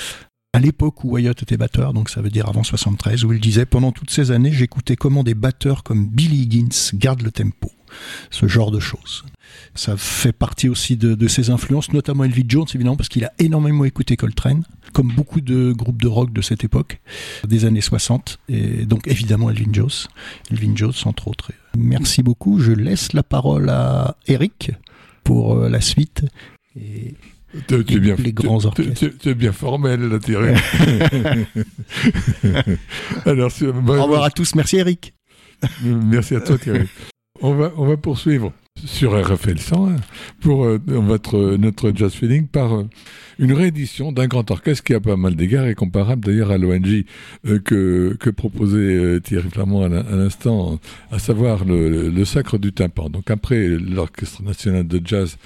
À 0.53 0.59
l'époque 0.61 1.05
où 1.05 1.11
Wyatt 1.11 1.43
était 1.43 1.59
batteur, 1.59 1.93
donc 1.93 2.09
ça 2.09 2.23
veut 2.23 2.31
dire 2.31 2.49
avant 2.49 2.63
73, 2.63 3.25
où 3.25 3.33
il 3.33 3.41
disait 3.41 3.67
pendant 3.67 3.93
toutes 3.93 4.11
ces 4.11 4.31
années, 4.31 4.53
j'écoutais 4.53 4.97
comment 4.97 5.23
des 5.23 5.35
batteurs 5.35 5.83
comme 5.83 6.09
Billy 6.09 6.43
Higgins 6.45 6.93
gardent 6.95 7.21
le 7.23 7.31
tempo, 7.31 7.71
ce 8.31 8.47
genre 8.49 8.71
de 8.71 8.81
choses. 8.81 9.25
Ça 9.75 9.97
fait 9.97 10.33
partie 10.33 10.69
aussi 10.69 10.97
de, 10.97 11.15
de 11.15 11.29
ses 11.29 11.51
influences, 11.51 11.93
notamment 11.93 12.25
Elvin 12.25 12.43
Jones 12.49 12.67
évidemment 12.75 12.97
parce 12.97 13.11
qu'il 13.11 13.25
a 13.25 13.33
énormément 13.39 13.85
écouté 13.85 14.17
Coltrane, 14.17 14.65
comme 14.93 15.13
beaucoup 15.15 15.43
de 15.43 15.73
groupes 15.73 16.01
de 16.01 16.09
rock 16.09 16.33
de 16.33 16.41
cette 16.41 16.65
époque, 16.65 17.01
des 17.47 17.67
années 17.67 17.83
60, 17.83 18.39
et 18.49 18.87
donc 18.87 19.07
évidemment 19.07 19.51
Elvin 19.51 19.71
Jones, 19.73 19.91
Elvin 20.51 20.73
Jones 20.75 20.95
entre 21.05 21.29
autres. 21.29 21.53
Merci 21.77 22.23
beaucoup. 22.23 22.59
Je 22.59 22.73
laisse 22.73 23.13
la 23.13 23.23
parole 23.23 23.69
à 23.69 24.17
Eric 24.27 24.71
pour 25.25 25.59
euh, 25.59 25.69
la 25.69 25.83
suite. 25.83 26.25
Et 26.75 27.15
Tu, 27.69 27.85
tu 27.85 27.97
es 27.97 28.01
bien, 28.01 28.17
Les 28.17 28.33
grands 28.33 28.59
tu- 28.59 28.63
tu- 28.63 28.67
orchestres. 28.83 28.99
tu- 29.11 29.17
tu 29.19 29.29
es 29.29 29.35
bien 29.35 29.53
formel, 29.53 30.01
là, 30.01 30.19
Thierry. 30.19 30.55
Alors, 33.27 33.51
bah, 33.83 33.99
au 33.99 34.03
revoir 34.05 34.25
à 34.25 34.31
tous. 34.31 34.55
Merci 34.55 34.77
Eric. 34.77 35.15
Merci 35.83 36.35
à 36.37 36.41
toi, 36.41 36.59
Thierry. 36.59 36.87
On 37.41 37.55
va, 37.55 37.73
on 37.77 37.87
va 37.87 37.97
poursuivre 37.97 38.53
sur 38.85 39.13
RFL 39.13 39.59
101 39.59 39.97
pour 40.41 40.65
euh, 40.65 40.79
votre, 40.87 41.57
notre 41.57 41.93
jazz 41.95 42.13
feeling 42.13 42.47
par 42.47 42.75
euh, 42.75 42.85
une 43.39 43.53
réédition 43.53 44.13
d'un 44.13 44.27
grand 44.27 44.51
orchestre 44.51 44.83
qui 44.85 44.95
a 44.95 45.01
pas 45.01 45.17
mal 45.17 45.37
d'égards 45.37 45.67
et 45.67 45.75
comparable 45.75 46.25
d'ailleurs 46.25 46.51
à 46.51 46.59
l'ONG 46.59 47.05
euh, 47.47 47.59
que, 47.59 48.17
que 48.19 48.31
proposait 48.31 48.77
euh, 48.79 49.21
Thierry 49.21 49.51
Flamand 49.51 49.83
à 49.85 49.89
l'in- 49.89 50.07
à 50.07 50.17
l'instant, 50.17 50.81
à 51.11 51.19
savoir 51.19 51.65
le, 51.65 52.25
Sacre 52.25 52.59
du 52.59 52.73
tympan. 52.73 53.09
Donc 53.11 53.31
après 53.31 53.69
l'Orchestre 53.69 54.43
national 54.43 54.87
de 54.89 55.01
jazz 55.05 55.37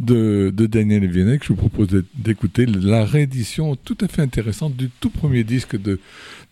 de, 0.00 0.50
Daniel 0.50 1.06
Viennek, 1.08 1.42
je 1.44 1.48
vous 1.48 1.54
propose 1.56 1.88
d'é- 1.88 2.00
d'écouter 2.16 2.66
la 2.66 3.04
réédition 3.04 3.76
tout 3.76 3.96
à 4.00 4.08
fait 4.08 4.22
intéressante 4.22 4.76
du 4.76 4.90
tout 5.00 5.10
premier 5.10 5.44
disque 5.44 5.80
de, 5.80 6.00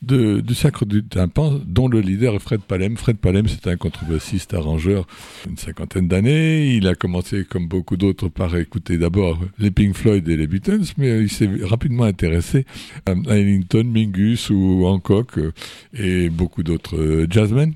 de, 0.02 0.40
du 0.40 0.54
Sacre 0.54 0.84
du 0.84 1.02
tympan, 1.02 1.60
dont 1.66 1.88
le 1.88 2.00
leader 2.00 2.34
est 2.34 2.38
Fred 2.38 2.60
Palem. 2.60 2.96
Fred 2.96 3.16
Palem, 3.16 3.48
c'est 3.48 3.66
un 3.68 3.76
contrebassiste, 3.76 4.54
arrangeur, 4.54 5.06
une 5.48 5.56
cinquantaine 5.56 6.08
d'années. 6.08 6.74
Il 6.76 6.86
a 6.86 6.94
commencé, 6.94 7.44
comme 7.44 7.66
beaucoup 7.68 7.96
d'autres, 7.96 8.28
par 8.28 8.56
écouter 8.56 8.98
d'abord 8.98 9.40
les 9.58 9.70
Pink 9.70 9.94
Floyd 9.94 10.28
et 10.28 10.36
les 10.36 10.46
Beatles, 10.46 10.73
mais 10.98 11.22
il 11.22 11.30
s'est 11.30 11.48
rapidement 11.62 12.04
intéressé 12.04 12.66
à 13.06 13.12
Ellington, 13.12 13.84
Mingus 13.84 14.50
ou 14.50 14.86
Hancock 14.86 15.38
euh, 15.38 15.52
et 15.94 16.28
beaucoup 16.30 16.62
d'autres 16.62 16.96
euh, 16.96 17.26
jazzmen. 17.28 17.74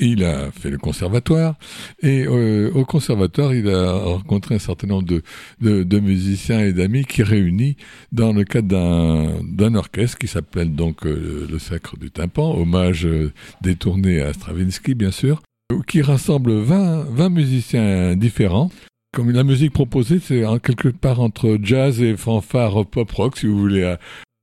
Il 0.00 0.24
a 0.24 0.50
fait 0.50 0.70
le 0.70 0.78
conservatoire 0.78 1.56
et 2.02 2.24
euh, 2.26 2.70
au 2.74 2.86
conservatoire, 2.86 3.52
il 3.54 3.68
a 3.68 3.92
rencontré 3.92 4.54
un 4.54 4.58
certain 4.58 4.86
nombre 4.86 5.06
de, 5.06 5.22
de, 5.60 6.00
musiciens 6.00 6.60
et 6.60 6.72
d'amis 6.72 7.04
qui 7.04 7.22
réunit 7.22 7.76
dans 8.10 8.32
le 8.32 8.44
cadre 8.44 9.42
d'un 9.42 9.74
orchestre 9.74 10.16
qui 10.16 10.26
s'appelle 10.26 10.74
donc 10.74 11.04
euh, 11.04 11.46
le 11.50 11.58
Sacre 11.58 11.98
du 11.98 12.10
Tympan, 12.10 12.56
hommage 12.56 13.04
euh, 13.04 13.30
détourné 13.60 14.22
à 14.22 14.32
Stravinsky 14.32 14.94
bien 14.94 15.10
sûr, 15.10 15.42
qui 15.86 16.00
rassemble 16.00 16.52
20, 16.52 17.04
20 17.10 17.28
musiciens 17.28 18.16
différents. 18.16 18.70
Comme 19.12 19.32
la 19.32 19.42
musique 19.42 19.72
proposée, 19.72 20.20
c'est 20.20 20.44
en 20.44 20.58
quelque 20.58 20.88
part 20.88 21.20
entre 21.20 21.58
jazz 21.62 22.00
et 22.00 22.16
fanfare 22.16 22.86
pop 22.86 23.10
rock, 23.10 23.38
si 23.38 23.46
vous 23.46 23.58
voulez, 23.58 23.96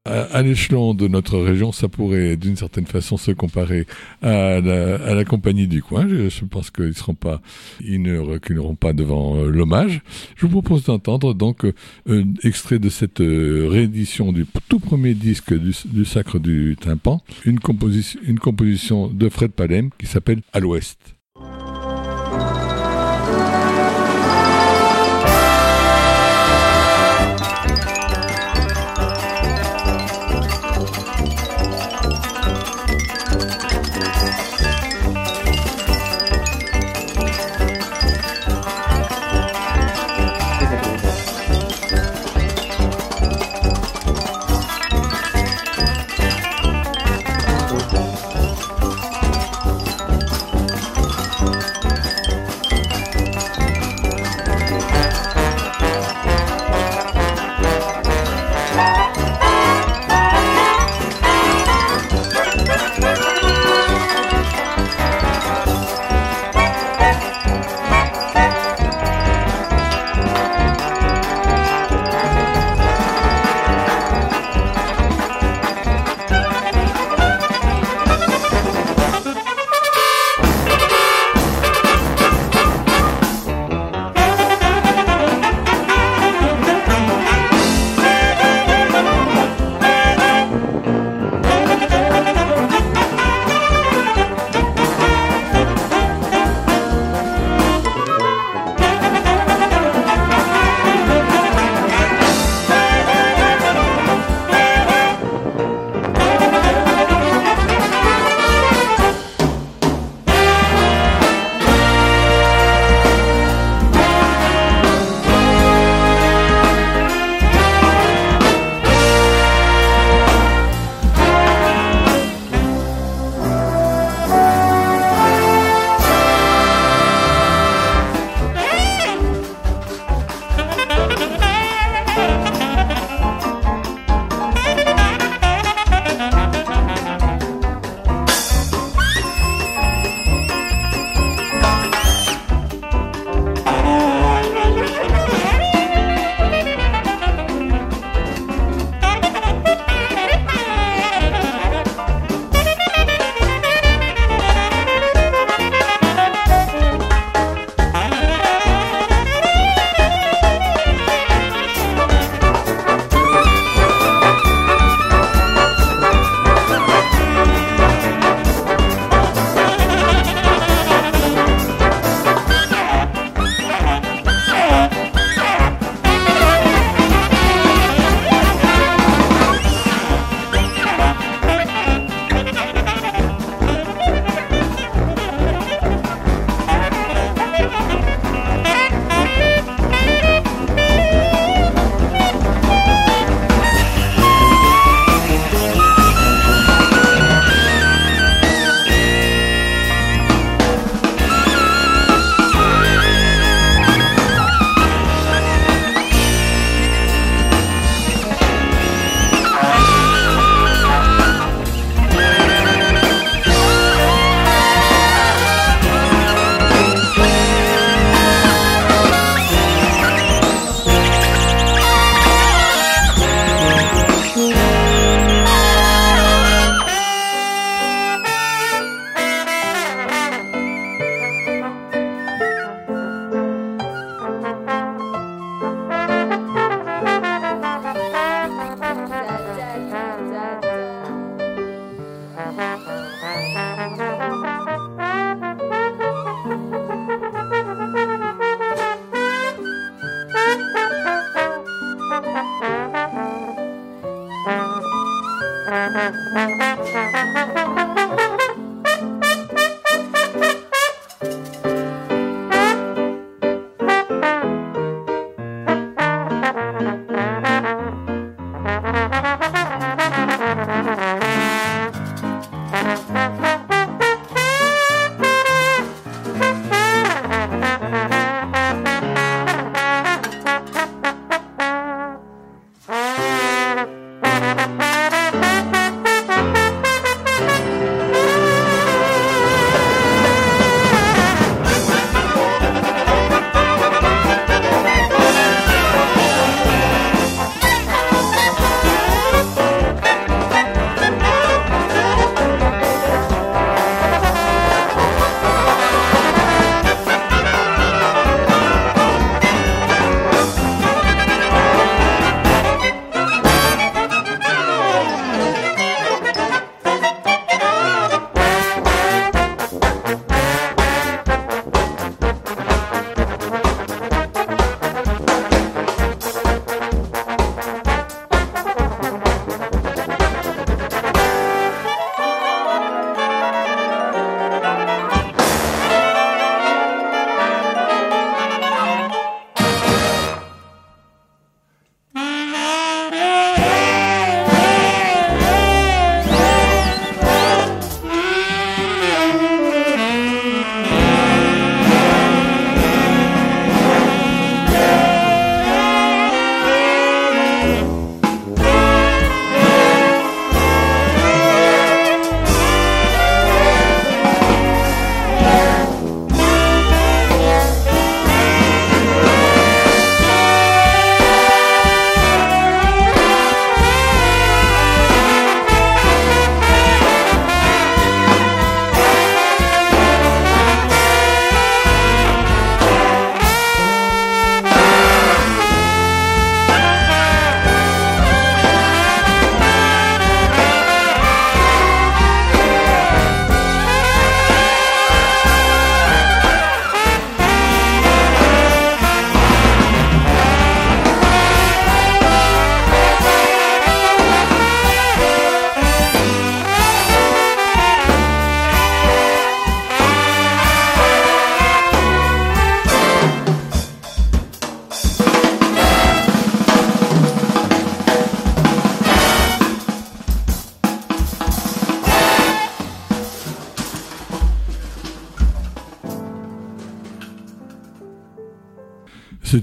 à, 0.07 0.41
l'échelon 0.41 0.93
de 0.93 1.07
notre 1.07 1.38
région, 1.38 1.72
ça 1.72 1.88
pourrait 1.88 2.38
d'une 2.38 2.55
certaine 2.55 2.86
façon 2.86 3.18
se 3.18 3.32
comparer 3.32 3.86
à 4.22 4.59
la, 4.61 5.26
compagnie 5.26 5.68
du 5.68 5.82
coin. 5.82 6.07
Je, 6.07 6.45
pense 6.45 6.72
qu'ils 6.72 6.93
seront 6.93 7.13
pas, 7.13 7.41
ne 7.82 8.18
reculeront 8.18 8.76
pas 8.76 8.93
devant 8.93 9.38
euh, 9.38 9.49
l'hommage. 9.49 10.01
Je 10.36 10.45
vous 10.45 10.51
propose 10.51 10.84
d'entendre 10.86 11.34
donc 11.34 11.65
euh, 11.65 11.74
un 12.09 12.24
extrait 12.43 12.80
de 12.80 12.89
cette 12.89 13.22
euh, 13.22 13.68
réédition 13.70 14.32
du 14.32 14.45
tout 14.70 14.80
premier 14.80 15.13
disque 15.13 15.53
du, 15.53 15.74
du 15.86 16.05
Sacre 16.05 16.39
du 16.39 16.78
Tympan, 16.80 17.22
une 17.45 17.59
composition, 17.59 18.20
une 18.26 18.39
composition 18.39 19.07
de 19.07 19.30
Fred 19.30 19.51
Palem 19.51 19.89
qui 19.97 20.07
s'appelle 20.07 20.41
À 20.53 20.59
l'Ouest. 20.59 21.15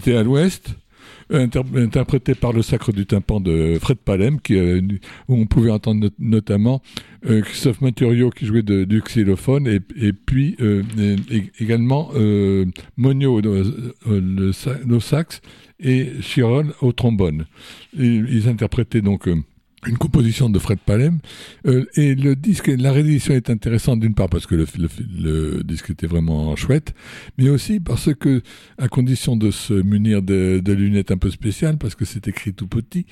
À 0.07 0.23
l'ouest, 0.23 0.77
interprété 1.31 2.35
par 2.35 2.53
le 2.53 2.61
Sacre 2.61 2.93
du 2.93 3.07
tympan 3.07 3.41
de 3.41 3.79
Fred 3.81 3.97
Palem, 3.97 4.39
euh, 4.51 4.83
où 5.29 5.37
on 5.37 5.47
pouvait 5.47 5.71
entendre 5.71 6.11
notamment 6.19 6.83
euh, 7.27 7.41
Christophe 7.41 7.81
Maturio 7.81 8.29
qui 8.31 8.45
jouait 8.45 8.63
du 8.63 9.01
xylophone, 9.01 9.67
et, 9.67 9.81
et 9.97 10.13
puis 10.13 10.57
euh, 10.61 10.83
également 11.59 12.11
Monio 12.97 13.41
au 13.41 15.01
sax 15.01 15.41
et 15.81 16.13
Chirol 16.21 16.75
au 16.83 16.93
trombone. 16.93 17.47
ils 17.97 18.49
interprétaient 18.49 19.01
donc 19.01 19.29
une 19.87 19.99
composition 19.99 20.51
de 20.51 20.59
Fred 20.59 20.79
Palem. 20.79 21.19
Euh, 21.67 21.85
et 21.97 22.15
le 22.15 22.37
disque, 22.37 22.69
la 22.69 22.93
réédition 22.93 23.35
est 23.35 23.51
intéressante 23.51 24.01
d'une 24.01 24.15
part 24.15 24.29
parce 24.29 24.47
que 24.47 24.55
le, 24.55 24.67
le, 24.79 25.63
disque 25.65 25.91
était 25.91 26.07
vraiment 26.07 26.55
chouette, 26.57 26.95
mais 27.39 27.49
aussi 27.49 27.81
parce 27.81 28.15
que, 28.15 28.43
à 28.79 28.89
condition 28.89 29.37
de 29.37 29.51
se 29.51 29.75
munir 29.75 30.23
de, 30.23 30.61
de 30.63 30.73
lunettes 30.73 31.11
un 31.11 31.19
peu 31.19 31.31
spéciales, 31.31 31.79
parce 31.79 31.95
que 31.95 32.05
c'est 32.05 32.29
écrit 32.29 32.53
tout 32.55 32.69
petit, 32.69 33.07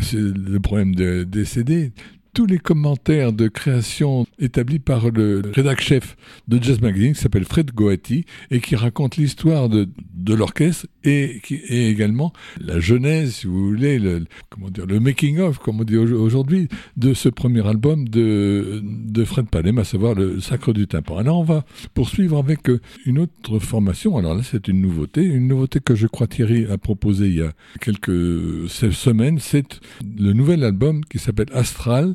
c'est 0.00 0.20
le 0.20 0.60
problème 0.60 0.94
de, 0.94 1.24
des 1.24 1.44
CD, 1.44 1.92
tous 2.34 2.46
les 2.46 2.58
commentaires 2.58 3.32
de 3.32 3.46
création 3.46 4.26
établis 4.40 4.80
par 4.80 5.10
le 5.10 5.40
rédacteur 5.54 5.84
chef 5.84 6.16
de 6.48 6.62
Jazz 6.62 6.80
Magazine, 6.80 7.14
qui 7.14 7.20
s'appelle 7.20 7.44
Fred 7.44 7.72
Goati, 7.72 8.24
et 8.50 8.60
qui 8.60 8.74
raconte 8.74 9.16
l'histoire 9.16 9.68
de, 9.68 9.88
l'orchestre 10.26 10.86
et, 11.04 11.40
également 11.68 12.32
la 12.60 12.80
genèse, 12.80 13.36
si 13.36 13.46
vous 13.46 13.68
voulez, 13.68 13.98
le, 13.98 14.24
comment 14.50 14.68
dire, 14.68 14.86
le 14.86 14.98
making 14.98 15.38
of, 15.38 15.58
comme 15.58 15.80
on 15.80 15.84
dit 15.84 15.96
aujourd'hui, 15.96 16.68
de 16.96 17.14
ce 17.14 17.28
premier 17.28 17.66
album 17.66 18.08
de, 18.08 18.82
Fred 19.24 19.48
Palem, 19.48 19.78
à 19.78 19.84
savoir 19.84 20.14
le 20.14 20.40
Sacre 20.40 20.72
du 20.72 20.86
Tympan. 20.86 21.18
Alors 21.18 21.38
on 21.38 21.44
va 21.44 21.64
poursuivre 21.94 22.38
avec 22.38 22.68
euh, 22.68 22.80
une 23.06 23.18
autre 23.18 23.58
formation. 23.58 24.18
Alors 24.18 24.34
là, 24.34 24.42
c'est 24.42 24.68
une 24.68 24.80
nouveauté, 24.80 25.22
une 25.22 25.46
nouveauté 25.46 25.80
que 25.80 25.94
je 25.94 26.06
crois 26.06 26.26
Thierry 26.26 26.66
a 26.66 26.78
proposée 26.78 27.26
il 27.26 27.36
y 27.36 27.42
a 27.42 27.52
quelques 27.80 28.68
semaines. 28.68 29.38
C'est 29.38 29.80
le 30.18 30.32
nouvel 30.32 30.64
album 30.64 31.04
qui 31.04 31.18
s'appelle 31.18 31.48
Astral 31.52 32.14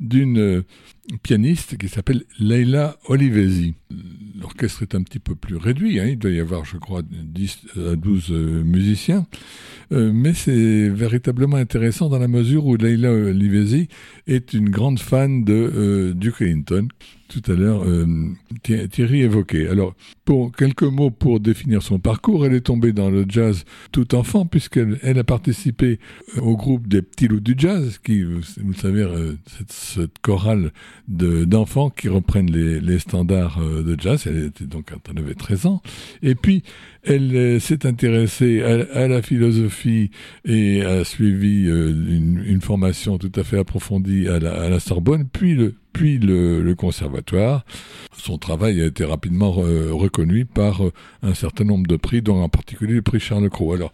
d'une 0.00 0.38
euh, 0.38 0.62
pianiste 1.22 1.76
qui 1.76 1.88
s'appelle 1.88 2.24
Leila 2.38 2.96
Olivesi. 3.08 3.74
L'orchestre 4.40 4.82
est 4.82 4.94
un 4.94 5.02
petit 5.02 5.18
peu 5.18 5.34
plus 5.34 5.56
réduit, 5.56 5.98
hein. 6.00 6.06
il 6.06 6.18
doit 6.18 6.30
y 6.30 6.40
avoir, 6.40 6.64
je 6.64 6.76
crois, 6.76 7.02
10 7.02 7.58
à 7.92 7.96
12 7.96 8.26
euh, 8.30 8.64
musiciens, 8.64 9.26
euh, 9.92 10.10
mais 10.12 10.34
c'est 10.34 10.88
véritablement 10.88 11.56
intéressant 11.56 12.08
dans 12.08 12.18
la 12.18 12.28
mesure 12.28 12.66
où 12.66 12.76
Leila 12.76 13.12
Olivesi 13.12 13.88
est 14.26 14.52
une 14.52 14.68
grande 14.68 14.98
fan 14.98 15.44
de 15.44 16.12
Duke 16.14 16.42
Ellington, 16.42 16.88
tout 17.28 17.42
à 17.50 17.54
l'heure 17.54 17.84
Thierry 18.62 19.22
évoquait. 19.22 19.68
Alors, 19.68 19.94
pour 20.24 20.50
quelques 20.52 20.82
mots 20.82 21.10
pour 21.10 21.40
définir 21.40 21.82
son 21.82 21.98
parcours, 21.98 22.44
elle 22.44 22.54
est 22.54 22.60
tombée 22.60 22.92
dans 22.92 23.10
le 23.10 23.24
jazz 23.28 23.64
tout 23.92 24.14
enfant 24.14 24.44
puisqu'elle 24.44 24.98
elle 25.02 25.18
a 25.18 25.24
participé 25.24 25.98
au 26.38 26.56
groupe 26.56 26.88
des 26.88 27.02
petits 27.02 27.28
loups 27.28 27.40
du 27.40 27.54
jazz, 27.56 27.98
qui, 28.02 28.22
vous, 28.22 28.74
savez, 28.74 29.02
euh, 29.02 29.34
cette, 29.46 29.72
cette, 29.94 30.18
chorale 30.20 30.72
d'enfants 31.08 31.90
qui 31.90 32.08
reprennent 32.08 32.50
les, 32.50 32.80
les 32.80 32.98
standards 32.98 33.60
de 33.60 33.96
jazz. 33.98 34.26
Elle 34.26 34.46
était 34.46 34.64
donc 34.64 34.90
quand 34.90 35.10
elle 35.10 35.22
avait 35.22 35.34
13 35.34 35.66
ans. 35.66 35.82
Et 36.22 36.34
puis, 36.34 36.62
elle 37.04 37.60
s'est 37.60 37.86
intéressée 37.86 38.62
à, 38.62 39.06
la 39.06 39.22
philosophie 39.22 40.10
et 40.44 40.82
a 40.82 41.04
suivi 41.04 41.66
une, 41.66 42.42
une, 42.44 42.60
formation 42.60 43.18
tout 43.18 43.32
à 43.36 43.44
fait 43.44 43.58
approfondie 43.58 44.28
à 44.28 44.40
la, 44.40 44.52
à 44.52 44.68
la 44.68 44.80
Sorbonne, 44.80 45.26
puis 45.32 45.54
le 45.54 45.74
puis 45.96 46.18
le, 46.18 46.74
conservatoire. 46.74 47.64
Son 48.18 48.36
travail 48.36 48.82
a 48.82 48.86
été 48.86 49.02
rapidement 49.02 49.50
reconnu 49.50 50.44
par 50.44 50.84
euh, 50.84 50.92
un 51.22 51.32
certain 51.32 51.64
nombre 51.64 51.86
de 51.86 51.96
prix, 51.96 52.20
dont 52.20 52.42
en 52.42 52.50
particulier 52.50 52.92
le 52.94 53.02
prix 53.02 53.18
Charles 53.18 53.48
Cros. 53.48 53.72
Alors, 53.72 53.92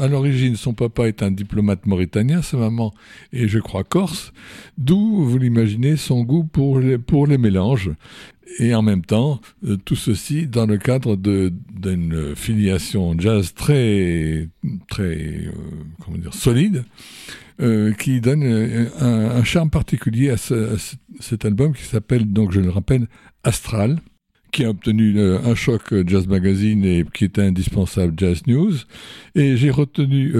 à 0.00 0.08
l'origine, 0.08 0.56
son 0.56 0.74
papa 0.74 1.06
est 1.06 1.22
un 1.22 1.30
diplomate 1.30 1.86
mauritanien, 1.86 2.42
sa 2.42 2.56
maman 2.56 2.92
est, 3.32 3.46
je 3.46 3.60
crois, 3.60 3.84
corse, 3.84 4.32
d'où, 4.76 5.22
vous 5.22 5.38
l'imaginez, 5.38 5.96
son 5.96 6.24
goût 6.24 6.42
pour 6.42 6.80
les, 6.80 6.98
pour 6.98 7.28
les 7.28 7.38
mélanges 7.38 7.92
et 8.58 8.74
en 8.74 8.82
même 8.82 9.04
temps, 9.04 9.40
euh, 9.66 9.76
tout 9.84 9.96
ceci 9.96 10.46
dans 10.46 10.66
le 10.66 10.78
cadre 10.78 11.16
d'une 11.16 12.34
filiation 12.34 13.14
jazz 13.18 13.54
très, 13.54 14.48
très, 14.88 15.02
euh, 15.04 15.52
comment 16.04 16.18
dire, 16.18 16.34
solide, 16.34 16.84
euh, 17.60 17.92
qui 17.92 18.20
donne 18.20 18.42
un, 18.42 19.44
charme 19.44 19.70
particulier 19.70 20.30
à, 20.30 20.36
ce, 20.36 20.74
à 20.74 20.78
cet 21.20 21.44
album 21.44 21.74
qui 21.74 21.84
s'appelle, 21.84 22.26
donc 22.26 22.52
je 22.52 22.60
le 22.60 22.70
rappelle, 22.70 23.06
Astral 23.44 23.98
qui 24.52 24.64
a 24.64 24.70
obtenu 24.70 25.20
un 25.20 25.54
choc 25.54 25.94
Jazz 26.08 26.26
Magazine 26.26 26.84
et 26.84 27.04
qui 27.14 27.24
était 27.24 27.42
indispensable 27.42 28.14
Jazz 28.16 28.42
News. 28.48 28.72
Et 29.36 29.56
j'ai 29.56 29.70
retenu 29.70 30.34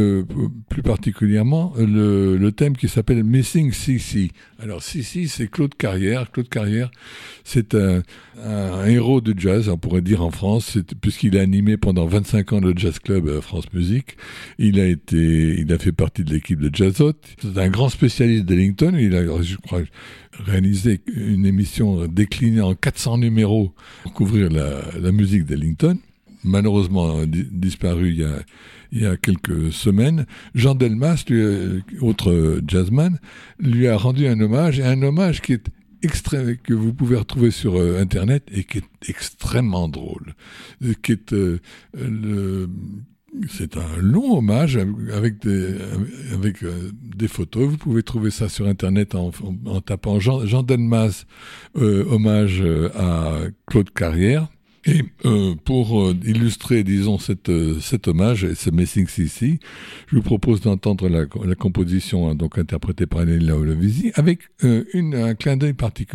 plus 0.68 0.82
particulièrement 0.82 1.72
le, 1.78 2.36
le 2.36 2.52
thème 2.52 2.76
qui 2.76 2.88
s'appelle 2.88 3.22
Missing 3.22 3.70
CC. 3.70 4.32
Alors 4.62 4.82
CC, 4.82 5.26
c'est 5.26 5.48
Claude 5.48 5.74
Carrière. 5.74 6.30
Claude 6.30 6.48
Carrière, 6.48 6.90
c'est 7.44 7.74
un, 7.74 8.02
héros 8.86 9.22
de 9.22 9.38
jazz, 9.38 9.70
on 9.70 9.78
pourrait 9.78 10.02
dire 10.02 10.22
en 10.22 10.30
France, 10.30 10.76
puisqu'il 11.00 11.38
a 11.38 11.40
animé 11.40 11.78
pendant 11.78 12.06
25 12.06 12.52
ans 12.52 12.60
le 12.60 12.74
Jazz 12.76 12.98
Club 12.98 13.28
à 13.28 13.40
France 13.40 13.72
Musique. 13.72 14.16
Il 14.58 14.78
a 14.78 14.86
été, 14.86 15.16
il 15.16 15.72
a 15.72 15.78
fait 15.78 15.92
partie 15.92 16.24
de 16.24 16.34
l'équipe 16.34 16.60
de 16.60 16.74
Jazzot. 16.74 17.14
C'est 17.40 17.56
un 17.56 17.70
grand 17.70 17.88
spécialiste 17.88 18.44
d'Ellington. 18.44 18.94
Il 18.98 19.14
a, 19.14 19.42
je 19.42 19.56
crois, 19.56 19.80
réalisé 20.38 21.00
une 21.06 21.46
émission 21.46 22.06
déclinée 22.06 22.60
en 22.60 22.74
400 22.74 23.18
numéros 23.18 23.74
pour 24.02 24.12
couvrir 24.12 24.50
la 24.50 25.12
musique 25.12 25.44
d'Ellington, 25.44 25.98
malheureusement 26.44 27.24
disparu 27.26 28.08
il 28.10 28.20
y, 28.20 28.24
a, 28.24 28.40
il 28.92 29.02
y 29.02 29.06
a 29.06 29.16
quelques 29.16 29.72
semaines. 29.72 30.26
Jean 30.54 30.74
Delmas, 30.74 31.24
euh, 31.30 31.80
autre 32.00 32.60
jazzman, 32.66 33.18
lui 33.58 33.88
a 33.88 33.96
rendu 33.96 34.26
un 34.26 34.40
hommage, 34.40 34.78
et 34.78 34.84
un 34.84 35.02
hommage 35.02 35.40
qui 35.40 35.52
est 35.52 35.66
extrême, 36.02 36.56
que 36.56 36.74
vous 36.74 36.94
pouvez 36.94 37.16
retrouver 37.16 37.50
sur 37.50 37.76
euh, 37.76 38.00
Internet 38.00 38.44
et 38.52 38.64
qui 38.64 38.78
est 38.78 39.08
extrêmement 39.08 39.88
drôle, 39.88 40.34
qui 41.02 41.12
est 41.12 41.32
euh, 41.32 41.58
le 41.94 42.68
c'est 43.48 43.76
un 43.76 43.96
long 44.00 44.38
hommage 44.38 44.76
avec 44.76 45.40
des, 45.40 45.76
avec 46.32 46.62
euh, 46.62 46.90
des 47.16 47.28
photos. 47.28 47.68
Vous 47.68 47.76
pouvez 47.76 48.02
trouver 48.02 48.30
ça 48.30 48.48
sur 48.48 48.66
Internet 48.66 49.14
en, 49.14 49.30
tapant 49.80 50.18
Jean, 50.18 50.46
Jean 50.46 50.62
Denmas, 50.62 51.26
euh, 51.76 52.04
hommage 52.08 52.60
euh, 52.60 52.90
à 52.96 53.38
Claude 53.66 53.90
Carrière. 53.90 54.48
Et 54.86 55.02
euh, 55.24 55.54
pour 55.64 56.00
euh, 56.00 56.16
illustrer, 56.24 56.84
disons, 56.84 57.18
cette, 57.18 57.50
cet 57.80 58.08
hommage, 58.08 58.52
ce 58.54 58.70
Missing 58.70 59.06
CC, 59.06 59.60
je 60.06 60.16
vous 60.16 60.22
propose 60.22 60.60
d'entendre 60.60 61.08
la, 61.08 61.26
composition 61.54 62.28
hein, 62.28 62.34
donc 62.34 62.58
interprétée 62.58 63.06
par 63.06 63.24
Léla 63.24 63.56
Olovisi 63.56 64.12
avec 64.14 64.40
une, 64.62 65.14
un 65.14 65.34
clin 65.34 65.56
d'œil 65.56 65.74
particulier 65.74 66.10